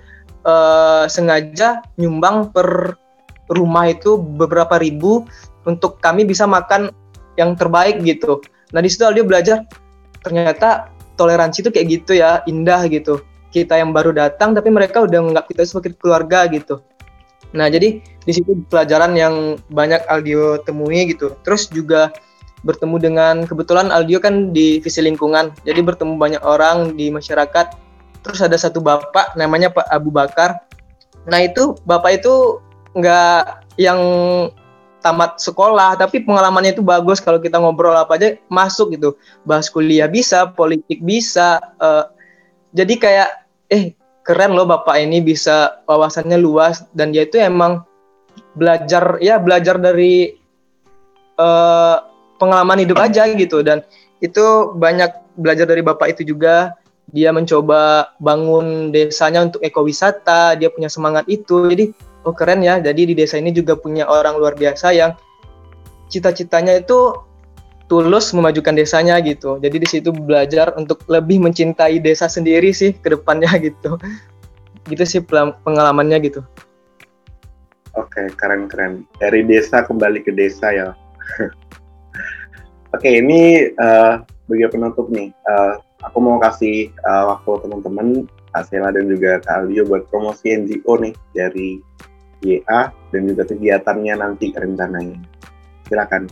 uh, 0.47 1.03
sengaja 1.09 1.83
nyumbang 1.99 2.53
per 2.55 2.95
rumah 3.51 3.91
itu 3.91 4.15
beberapa 4.15 4.79
ribu 4.79 5.27
untuk 5.67 5.99
kami 5.99 6.23
bisa 6.23 6.47
makan 6.47 6.95
yang 7.35 7.59
terbaik 7.59 7.99
gitu. 8.07 8.39
Nah 8.71 8.79
di 8.79 8.87
situ 8.87 9.03
Aldio 9.03 9.27
belajar 9.27 9.67
ternyata 10.23 10.89
toleransi 11.19 11.61
itu 11.61 11.69
kayak 11.69 11.87
gitu 12.01 12.17
ya, 12.17 12.41
indah 12.49 12.87
gitu. 12.89 13.21
Kita 13.53 13.77
yang 13.77 13.93
baru 13.93 14.09
datang 14.15 14.57
tapi 14.57 14.73
mereka 14.73 15.05
udah 15.05 15.19
menganggap 15.21 15.45
kita 15.51 15.61
sebagai 15.67 15.93
keluarga 15.99 16.49
gitu. 16.49 16.81
Nah 17.53 17.69
jadi 17.69 18.01
di 18.01 18.31
situ 18.33 18.65
pelajaran 18.65 19.13
yang 19.13 19.61
banyak 19.69 20.01
Aldio 20.09 20.57
temui 20.65 21.13
gitu. 21.13 21.37
Terus 21.45 21.69
juga 21.69 22.09
bertemu 22.65 22.95
dengan 22.97 23.35
kebetulan 23.45 23.91
Aldio 23.93 24.17
kan 24.23 24.55
di 24.55 24.79
visi 24.79 25.03
lingkungan, 25.03 25.51
jadi 25.67 25.83
bertemu 25.83 26.17
banyak 26.17 26.41
orang 26.41 26.95
di 26.97 27.11
masyarakat. 27.13 27.75
Terus 28.23 28.39
ada 28.39 28.55
satu 28.55 28.79
bapak 28.79 29.35
namanya 29.35 29.69
Pak 29.69 29.85
Abu 29.91 30.09
Bakar. 30.09 30.63
Nah 31.27 31.43
itu 31.43 31.75
bapak 31.83 32.23
itu 32.23 32.63
nggak 32.95 33.67
yang 33.77 33.99
tamat 35.03 35.37
sekolah 35.37 35.99
tapi 35.99 36.23
pengalamannya 36.23 36.71
itu 36.71 36.81
bagus 36.81 37.19
kalau 37.19 37.37
kita 37.43 37.59
ngobrol 37.59 37.93
apa 37.93 38.15
aja 38.15 38.39
masuk 38.47 38.95
gitu. 38.95 39.19
Bahas 39.43 39.67
kuliah 39.67 40.07
bisa 40.07 40.47
politik 40.55 41.03
bisa 41.03 41.59
uh, 41.83 42.07
jadi 42.71 42.93
kayak 42.95 43.29
eh 43.67 43.93
keren 44.23 44.55
loh 44.55 44.63
bapak 44.63 45.03
ini 45.03 45.19
bisa 45.19 45.83
wawasannya 45.85 46.39
luas 46.39 46.87
dan 46.95 47.11
dia 47.11 47.27
itu 47.27 47.37
emang 47.37 47.83
belajar 48.55 49.19
ya 49.19 49.37
belajar 49.37 49.77
dari 49.77 50.39
uh, 51.37 52.01
pengalaman 52.39 52.81
hidup 52.81 52.97
aja 53.03 53.27
gitu. 53.29 53.61
Dan 53.61 53.83
itu 54.23 54.73
banyak 54.79 55.11
belajar 55.37 55.67
dari 55.67 55.83
bapak 55.83 56.17
itu 56.17 56.33
juga. 56.35 56.73
Dia 57.13 57.35
mencoba 57.35 58.15
bangun 58.17 58.89
desanya 58.89 59.43
untuk 59.43 59.59
ekowisata 59.59 60.55
dia 60.55 60.71
punya 60.71 60.87
semangat 60.87 61.27
itu. 61.27 61.67
Jadi 61.67 61.91
oh 62.23 62.35
keren 62.35 62.63
ya 62.63 62.79
jadi 62.79 63.01
di 63.07 63.13
desa 63.15 63.39
ini 63.39 63.51
juga 63.51 63.75
punya 63.75 64.07
orang 64.07 64.39
luar 64.39 64.55
biasa 64.55 64.95
yang 64.95 65.13
cita-citanya 66.11 66.77
itu 66.77 67.17
tulus 67.91 68.31
memajukan 68.33 68.73
desanya 68.73 69.19
gitu. 69.21 69.59
Jadi 69.61 69.77
di 69.77 69.87
situ 69.89 70.09
belajar 70.09 70.73
untuk 70.79 71.03
lebih 71.11 71.37
mencintai 71.43 71.99
desa 71.99 72.25
sendiri 72.25 72.71
sih 72.71 72.95
ke 72.95 73.13
depannya 73.13 73.49
gitu. 73.67 74.01
Gitu 74.89 75.03
sih 75.05 75.21
pengalamannya 75.63 76.17
gitu. 76.25 76.41
Oke, 77.93 78.33
keren-keren. 78.33 79.05
Dari 79.21 79.45
desa 79.45 79.85
kembali 79.85 80.25
ke 80.25 80.33
desa 80.33 80.73
ya. 80.73 80.87
Oke, 82.97 83.09
ini 83.09 83.69
uh, 83.77 84.25
bagi 84.49 84.65
penutup 84.73 85.13
nih. 85.13 85.29
Uh, 85.45 85.77
aku 86.01 86.17
mau 86.17 86.41
kasih 86.41 86.89
uh, 87.05 87.37
waktu 87.37 87.69
teman-teman 87.69 88.25
Kak 88.53 88.69
Sela 88.69 88.89
dan 88.93 89.09
juga 89.09 89.41
Kak 89.45 89.69
Alio 89.69 89.85
buat 89.85 90.09
promosi 90.09 90.57
NGO 90.57 90.97
nih 91.01 91.13
dari 91.37 91.77
YA 92.43 92.91
dan 92.91 93.21
juga 93.25 93.47
kegiatannya 93.47 94.13
nanti 94.19 94.51
rencananya. 94.53 95.17
Silakan. 95.87 96.29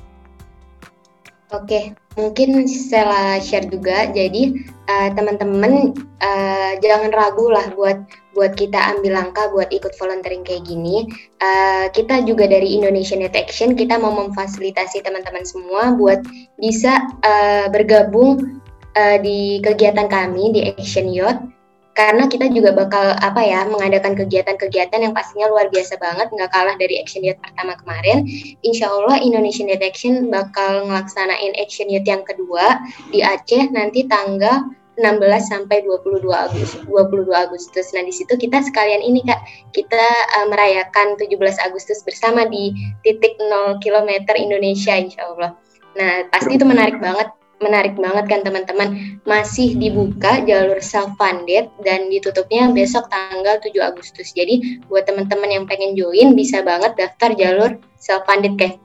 Oke, 1.52 1.92
mungkin 2.16 2.64
saya 2.64 3.36
share 3.44 3.68
juga. 3.68 4.08
Jadi 4.08 4.56
uh, 4.88 5.12
teman-teman 5.12 5.92
uh, 6.24 6.72
jangan 6.80 7.12
ragu 7.12 7.52
lah 7.52 7.68
buat 7.76 8.00
buat 8.32 8.56
kita 8.56 8.80
ambil 8.96 9.20
langkah 9.20 9.52
buat 9.52 9.68
ikut 9.68 9.92
volunteering 10.00 10.48
kayak 10.48 10.64
gini. 10.64 11.12
Uh, 11.44 11.92
kita 11.92 12.24
juga 12.24 12.48
dari 12.48 12.72
Indonesian 12.72 13.20
Youth 13.20 13.36
Action 13.36 13.76
kita 13.76 14.00
mau 14.00 14.16
memfasilitasi 14.16 15.04
teman-teman 15.04 15.44
semua 15.44 15.92
buat 15.92 16.24
bisa 16.56 17.04
uh, 17.20 17.68
bergabung 17.68 18.64
uh, 18.96 19.18
di 19.20 19.60
kegiatan 19.60 20.08
kami 20.08 20.56
di 20.56 20.72
Action 20.72 21.12
Youth 21.12 21.40
karena 21.92 22.24
kita 22.32 22.48
juga 22.52 22.72
bakal 22.72 23.20
apa 23.20 23.42
ya 23.44 23.68
mengadakan 23.68 24.16
kegiatan-kegiatan 24.16 25.04
yang 25.04 25.12
pastinya 25.12 25.52
luar 25.52 25.68
biasa 25.68 26.00
banget 26.00 26.32
nggak 26.32 26.52
kalah 26.52 26.76
dari 26.80 27.00
Action 27.04 27.20
Youth 27.20 27.40
pertama 27.44 27.76
kemarin 27.84 28.24
Insya 28.64 28.88
Allah 28.88 29.20
Indonesian 29.20 29.68
Youth 29.68 29.84
Action 29.84 30.32
bakal 30.32 30.88
ngelaksanain 30.88 31.52
Action 31.60 31.92
Youth 31.92 32.08
yang 32.08 32.24
kedua 32.24 32.80
di 33.12 33.20
Aceh 33.20 33.76
nanti 33.76 34.08
tanggal 34.08 34.72
16 35.00 35.24
sampai 35.48 35.82
22 35.88 36.28
Agustus 36.30 36.84
22 36.86 37.32
Agustus. 37.32 37.96
Nah, 37.96 38.04
di 38.04 38.12
situ 38.12 38.36
kita 38.36 38.60
sekalian 38.60 39.00
ini 39.00 39.24
Kak, 39.24 39.40
kita 39.72 40.06
uh, 40.38 40.48
merayakan 40.52 41.16
17 41.16 41.32
Agustus 41.64 42.04
bersama 42.04 42.44
di 42.46 42.76
titik 43.02 43.40
0 43.40 43.80
km 43.80 44.12
Indonesia 44.36 44.94
insya 44.94 45.32
Allah. 45.32 45.56
Nah, 45.96 46.28
pasti 46.30 46.60
itu 46.60 46.68
menarik 46.68 47.00
banget 47.00 47.32
menarik 47.62 47.96
banget 47.96 48.26
kan 48.28 48.42
teman-teman. 48.42 49.18
Masih 49.24 49.78
dibuka 49.78 50.42
jalur 50.44 50.82
self 50.82 51.14
funded 51.16 51.70
dan 51.86 52.10
ditutupnya 52.10 52.68
besok 52.74 53.08
tanggal 53.08 53.62
7 53.62 53.72
Agustus. 53.80 54.34
Jadi 54.34 54.84
buat 54.90 55.08
teman-teman 55.08 55.50
yang 55.50 55.66
pengen 55.70 55.94
join 55.94 56.34
bisa 56.34 56.66
banget 56.66 56.98
daftar 56.98 57.32
jalur 57.38 57.72
self 58.02 58.26
funded 58.26 58.58
kayak 58.58 58.82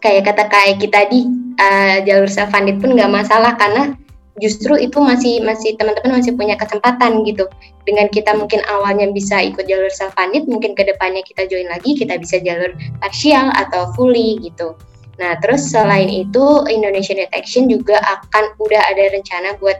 kayak 0.00 0.24
kata 0.32 0.48
kayak 0.48 0.76
kita 0.80 1.00
di 1.12 1.28
uh, 1.60 2.00
jalur 2.06 2.30
self 2.30 2.48
funded 2.54 2.80
pun 2.80 2.96
nggak 2.96 3.12
masalah 3.12 3.52
karena 3.60 3.92
justru 4.40 4.72
itu 4.80 4.96
masih 5.02 5.44
masih 5.44 5.76
teman-teman 5.76 6.22
masih 6.22 6.32
punya 6.38 6.56
kesempatan 6.56 7.26
gitu. 7.28 7.44
Dengan 7.84 8.06
kita 8.08 8.32
mungkin 8.38 8.62
awalnya 8.70 9.10
bisa 9.10 9.42
ikut 9.42 9.66
jalur 9.66 9.90
self 9.92 10.16
funded 10.16 10.46
mungkin 10.46 10.72
ke 10.72 10.86
depannya 10.86 11.20
kita 11.26 11.44
join 11.50 11.68
lagi 11.68 11.98
kita 11.98 12.16
bisa 12.16 12.40
jalur 12.40 12.72
parsial 13.02 13.50
atau 13.52 13.90
fully 13.92 14.40
gitu 14.40 14.78
Nah, 15.20 15.36
terus 15.44 15.68
selain 15.68 16.08
itu 16.08 16.64
Indonesian 16.72 17.20
Youth 17.20 17.36
Action 17.36 17.68
juga 17.68 18.00
akan 18.00 18.56
udah 18.56 18.82
ada 18.88 19.12
rencana 19.12 19.52
buat 19.60 19.76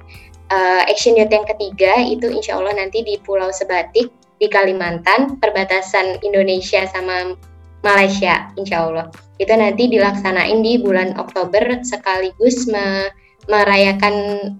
uh, 0.52 0.84
Action 0.84 1.16
Youth 1.16 1.32
yang 1.32 1.48
ketiga 1.48 1.96
itu 1.96 2.28
insya 2.28 2.60
Allah 2.60 2.76
nanti 2.76 3.00
di 3.00 3.16
Pulau 3.24 3.48
Sebatik 3.48 4.12
di 4.36 4.46
Kalimantan 4.52 5.40
perbatasan 5.40 6.20
Indonesia 6.20 6.84
sama 6.92 7.32
Malaysia 7.80 8.52
insya 8.60 8.84
Allah 8.84 9.08
itu 9.40 9.52
nanti 9.56 9.88
dilaksanain 9.88 10.60
di 10.60 10.76
bulan 10.76 11.16
Oktober 11.16 11.80
sekaligus 11.80 12.68
me 12.68 13.08
merayakan 13.48 14.14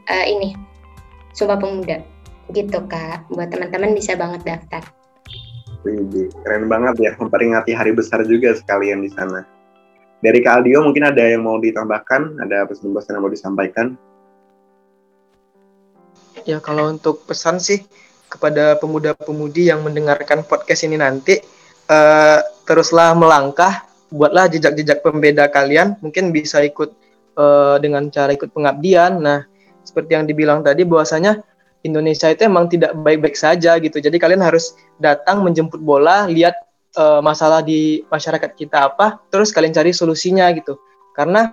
uh, 0.09 0.25
ini 0.25 0.57
Sumpah 1.37 1.61
Pemuda 1.61 2.01
gitu 2.51 2.81
kak 2.89 3.29
buat 3.31 3.53
teman-teman 3.53 3.95
bisa 3.95 4.19
banget 4.19 4.43
daftar. 4.43 4.83
Wih, 5.87 6.29
keren 6.45 6.67
banget 6.67 6.99
ya 6.99 7.13
memperingati 7.17 7.73
hari 7.73 7.95
besar 7.95 8.27
juga 8.27 8.53
sekalian 8.59 9.07
di 9.07 9.11
sana. 9.15 9.60
Dari 10.21 10.45
Kak 10.45 10.61
Aldio 10.61 10.85
mungkin 10.85 11.09
ada 11.09 11.25
yang 11.25 11.49
mau 11.49 11.57
ditambahkan, 11.57 12.45
ada 12.45 12.69
pesan-pesan 12.69 13.17
yang 13.17 13.25
mau 13.25 13.33
disampaikan? 13.33 13.97
Ya 16.45 16.61
kalau 16.61 16.93
untuk 16.93 17.25
pesan 17.25 17.57
sih 17.57 17.85
kepada 18.29 18.77
pemuda-pemudi 18.77 19.73
yang 19.73 19.81
mendengarkan 19.81 20.45
podcast 20.45 20.85
ini 20.85 21.01
nanti, 21.01 21.41
uh, 21.89 22.39
teruslah 22.69 23.17
melangkah, 23.17 23.89
buatlah 24.13 24.53
jejak-jejak 24.53 25.01
pembeda 25.01 25.49
kalian, 25.49 25.97
mungkin 26.05 26.37
bisa 26.37 26.61
ikut 26.61 26.93
uh, 27.41 27.81
dengan 27.81 28.13
cara 28.13 28.37
ikut 28.37 28.53
pengabdian. 28.53 29.25
Nah, 29.25 29.49
seperti 29.83 30.21
yang 30.21 30.29
dibilang 30.29 30.61
tadi 30.61 30.85
bahwasanya 30.85 31.41
Indonesia 31.81 32.29
itu 32.29 32.45
emang 32.45 32.69
tidak 32.69 32.93
baik-baik 32.93 33.37
saja 33.41 33.81
gitu. 33.81 33.99
Jadi 34.05 34.21
kalian 34.21 34.45
harus 34.45 34.77
datang 35.01 35.41
menjemput 35.41 35.81
bola, 35.81 36.29
lihat 36.29 36.55
uh, 36.97 37.21
masalah 37.23 37.61
di 37.63 38.03
masyarakat 38.09 38.51
kita 38.57 38.91
apa, 38.95 39.21
terus 39.29 39.55
kalian 39.55 39.75
cari 39.75 39.95
solusinya 39.95 40.49
gitu. 40.57 40.79
Karena 41.15 41.53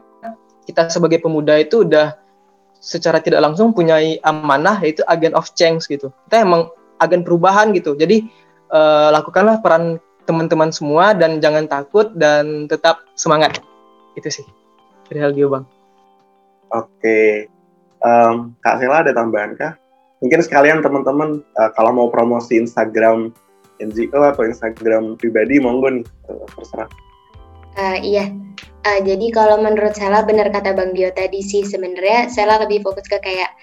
kita 0.68 0.92
sebagai 0.92 1.24
pemuda 1.24 1.56
itu 1.60 1.88
udah 1.88 2.20
secara 2.78 3.24
tidak 3.24 3.42
langsung 3.42 3.74
punya 3.74 3.98
amanah 4.22 4.78
yaitu 4.84 5.02
agen 5.10 5.34
of 5.34 5.50
change 5.58 5.88
gitu. 5.90 6.14
Kita 6.30 6.46
emang 6.46 6.70
agen 7.02 7.24
perubahan 7.26 7.74
gitu. 7.74 7.96
Jadi 7.98 8.28
uh, 8.70 9.10
lakukanlah 9.14 9.64
peran 9.64 9.98
teman-teman 10.28 10.76
semua 10.76 11.16
dan 11.16 11.40
jangan 11.40 11.66
takut 11.66 12.12
dan 12.20 12.68
tetap 12.68 13.08
semangat. 13.16 13.64
Itu 14.20 14.28
sih 14.28 14.46
dari 15.08 15.24
hal 15.24 15.32
Bang. 15.48 15.66
Oke, 16.68 17.48
um, 18.04 18.52
Kak 18.60 18.84
Sela 18.84 19.08
ada 19.08 19.16
tambahan 19.16 19.56
kah? 19.56 19.80
Mungkin 20.20 20.44
sekalian 20.44 20.84
teman-teman 20.84 21.40
uh, 21.56 21.72
kalau 21.78 21.96
mau 21.96 22.08
promosi 22.12 22.60
Instagram 22.60 23.32
NGO 23.82 24.20
atau 24.22 24.44
Instagram 24.46 25.18
pribadi 25.18 25.62
monggo 25.62 26.02
nih 26.02 26.06
terserah. 26.58 26.90
Uh, 27.78 27.98
iya, 28.02 28.34
uh, 28.90 29.00
jadi 29.06 29.30
kalau 29.30 29.62
menurut 29.62 29.94
saya 29.94 30.26
benar 30.26 30.50
kata 30.50 30.74
Bang 30.74 30.98
Dio 30.98 31.14
tadi 31.14 31.46
sih 31.46 31.62
sebenarnya 31.62 32.26
saya 32.34 32.58
lebih 32.58 32.82
fokus 32.82 33.06
ke 33.06 33.22
kayak 33.22 33.54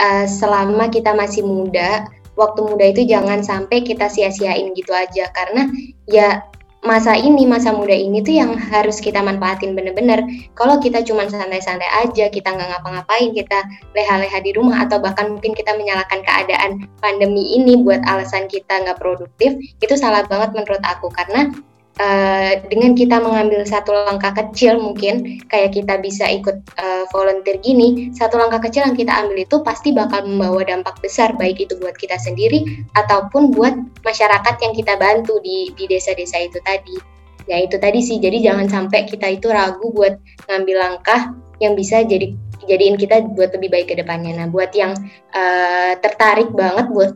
uh, 0.00 0.24
selama 0.24 0.88
kita 0.88 1.12
masih 1.12 1.44
muda, 1.44 2.08
waktu 2.40 2.60
muda 2.64 2.84
itu 2.88 3.04
jangan 3.04 3.44
sampai 3.44 3.84
kita 3.84 4.08
sia-siain 4.08 4.72
gitu 4.72 4.94
aja 4.94 5.28
karena 5.36 5.68
ya 6.08 6.40
masa 6.82 7.18
ini, 7.18 7.42
masa 7.42 7.74
muda 7.74 7.94
ini 7.94 8.22
tuh 8.22 8.38
yang 8.38 8.54
harus 8.54 9.02
kita 9.02 9.18
manfaatin 9.18 9.74
bener-bener. 9.74 10.22
Kalau 10.54 10.78
kita 10.78 11.02
cuma 11.02 11.26
santai-santai 11.26 12.06
aja, 12.06 12.30
kita 12.30 12.54
nggak 12.54 12.68
ngapa-ngapain, 12.70 13.34
kita 13.34 13.66
leha-leha 13.98 14.38
di 14.42 14.54
rumah, 14.54 14.86
atau 14.86 15.02
bahkan 15.02 15.34
mungkin 15.34 15.58
kita 15.58 15.74
menyalahkan 15.74 16.22
keadaan 16.22 16.86
pandemi 17.02 17.58
ini 17.58 17.82
buat 17.82 17.98
alasan 18.06 18.46
kita 18.46 18.86
nggak 18.86 18.98
produktif, 19.02 19.58
itu 19.82 19.94
salah 19.98 20.22
banget 20.30 20.54
menurut 20.54 20.82
aku. 20.86 21.10
Karena 21.10 21.50
Uh, 21.98 22.62
dengan 22.70 22.94
kita 22.94 23.18
mengambil 23.18 23.66
satu 23.66 23.90
langkah 23.90 24.30
kecil 24.30 24.78
mungkin 24.78 25.42
kayak 25.50 25.74
kita 25.74 25.98
bisa 25.98 26.30
ikut 26.30 26.62
uh, 26.78 27.04
volunteer 27.10 27.58
gini 27.58 28.14
satu 28.14 28.38
langkah 28.38 28.62
kecil 28.62 28.86
yang 28.86 28.94
kita 28.94 29.10
ambil 29.10 29.42
itu 29.42 29.58
pasti 29.66 29.90
bakal 29.90 30.22
membawa 30.22 30.62
dampak 30.62 30.94
besar 31.02 31.34
baik 31.34 31.58
itu 31.58 31.74
buat 31.82 31.98
kita 31.98 32.14
sendiri 32.22 32.86
ataupun 32.94 33.50
buat 33.50 33.74
masyarakat 34.06 34.54
yang 34.62 34.72
kita 34.78 34.94
bantu 34.94 35.42
di 35.42 35.74
di 35.74 35.90
desa-desa 35.90 36.38
itu 36.38 36.62
tadi. 36.62 37.18
Ya 37.50 37.58
itu 37.64 37.80
tadi 37.82 37.98
sih. 37.98 38.22
Jadi 38.22 38.46
jangan 38.46 38.70
sampai 38.70 39.08
kita 39.08 39.26
itu 39.34 39.50
ragu 39.50 39.90
buat 39.90 40.22
ngambil 40.46 40.76
langkah 40.78 41.34
yang 41.58 41.74
bisa 41.74 42.06
jadi 42.06 42.30
jadiin 42.68 42.94
kita 42.94 43.24
buat 43.34 43.50
lebih 43.56 43.74
baik 43.74 43.86
ke 43.90 43.94
depannya. 43.98 44.38
Nah 44.38 44.46
buat 44.46 44.70
yang 44.76 44.94
uh, 45.34 45.92
tertarik 45.98 46.52
banget 46.54 46.86
buat 46.92 47.10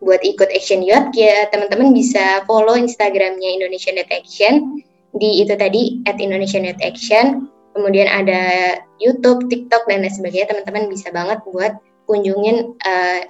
buat 0.00 0.20
ikut 0.24 0.48
Action 0.48 0.80
Youth, 0.80 1.12
ya 1.12 1.48
teman-teman 1.52 1.92
bisa 1.92 2.44
follow 2.48 2.72
Instagramnya 2.72 3.60
Indonesian 3.60 4.00
Youth 4.00 4.12
Action 4.12 4.80
di 5.16 5.44
itu 5.44 5.52
tadi 5.56 6.00
at 6.08 6.16
Indonesian 6.16 6.64
Youth 6.64 6.80
Action. 6.80 7.48
Kemudian 7.70 8.10
ada 8.10 8.74
YouTube, 8.98 9.46
TikTok 9.46 9.86
dan 9.86 10.02
lain 10.02 10.10
sebagainya. 10.10 10.50
Teman-teman 10.50 10.90
bisa 10.90 11.12
banget 11.14 11.38
buat 11.46 11.78
kunjungin 12.10 12.74
uh, 12.82 13.20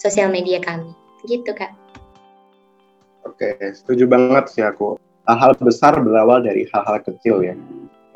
sosial 0.00 0.32
media 0.32 0.56
kami. 0.62 0.96
Gitu 1.28 1.52
kak. 1.52 1.76
Oke, 3.28 3.60
setuju 3.76 4.08
banget 4.08 4.48
sih 4.48 4.64
aku. 4.64 4.96
Hal-hal 5.28 5.52
besar 5.60 6.00
berawal 6.00 6.40
dari 6.40 6.64
hal-hal 6.72 7.04
kecil 7.04 7.44
ya. 7.44 7.52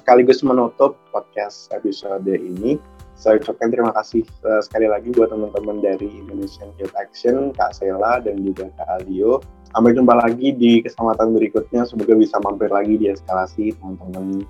Sekaligus 0.01 0.41
menutup 0.41 0.97
podcast 1.13 1.69
episode 1.77 2.25
ini, 2.33 2.81
saya 3.15 3.39
ucapkan 3.39 3.71
terima 3.71 3.95
kasih 3.95 4.27
uh, 4.43 4.59
sekali 4.59 4.91
lagi 4.91 5.15
buat 5.15 5.31
teman-teman 5.31 5.79
dari 5.81 6.11
Indonesian 6.11 6.75
Youth 6.77 6.95
Action, 6.99 7.55
Kak 7.55 7.79
Sela 7.79 8.19
dan 8.19 8.43
juga 8.43 8.69
Kak 8.75 8.89
Aldio. 9.01 9.39
Sampai 9.71 9.95
jumpa 9.95 10.15
lagi 10.15 10.55
di 10.55 10.83
kesempatan 10.83 11.35
berikutnya. 11.35 11.83
Semoga 11.87 12.15
bisa 12.15 12.39
mampir 12.43 12.71
lagi 12.71 12.95
di 12.95 13.11
eskalasi 13.11 13.75
teman-teman 13.79 14.47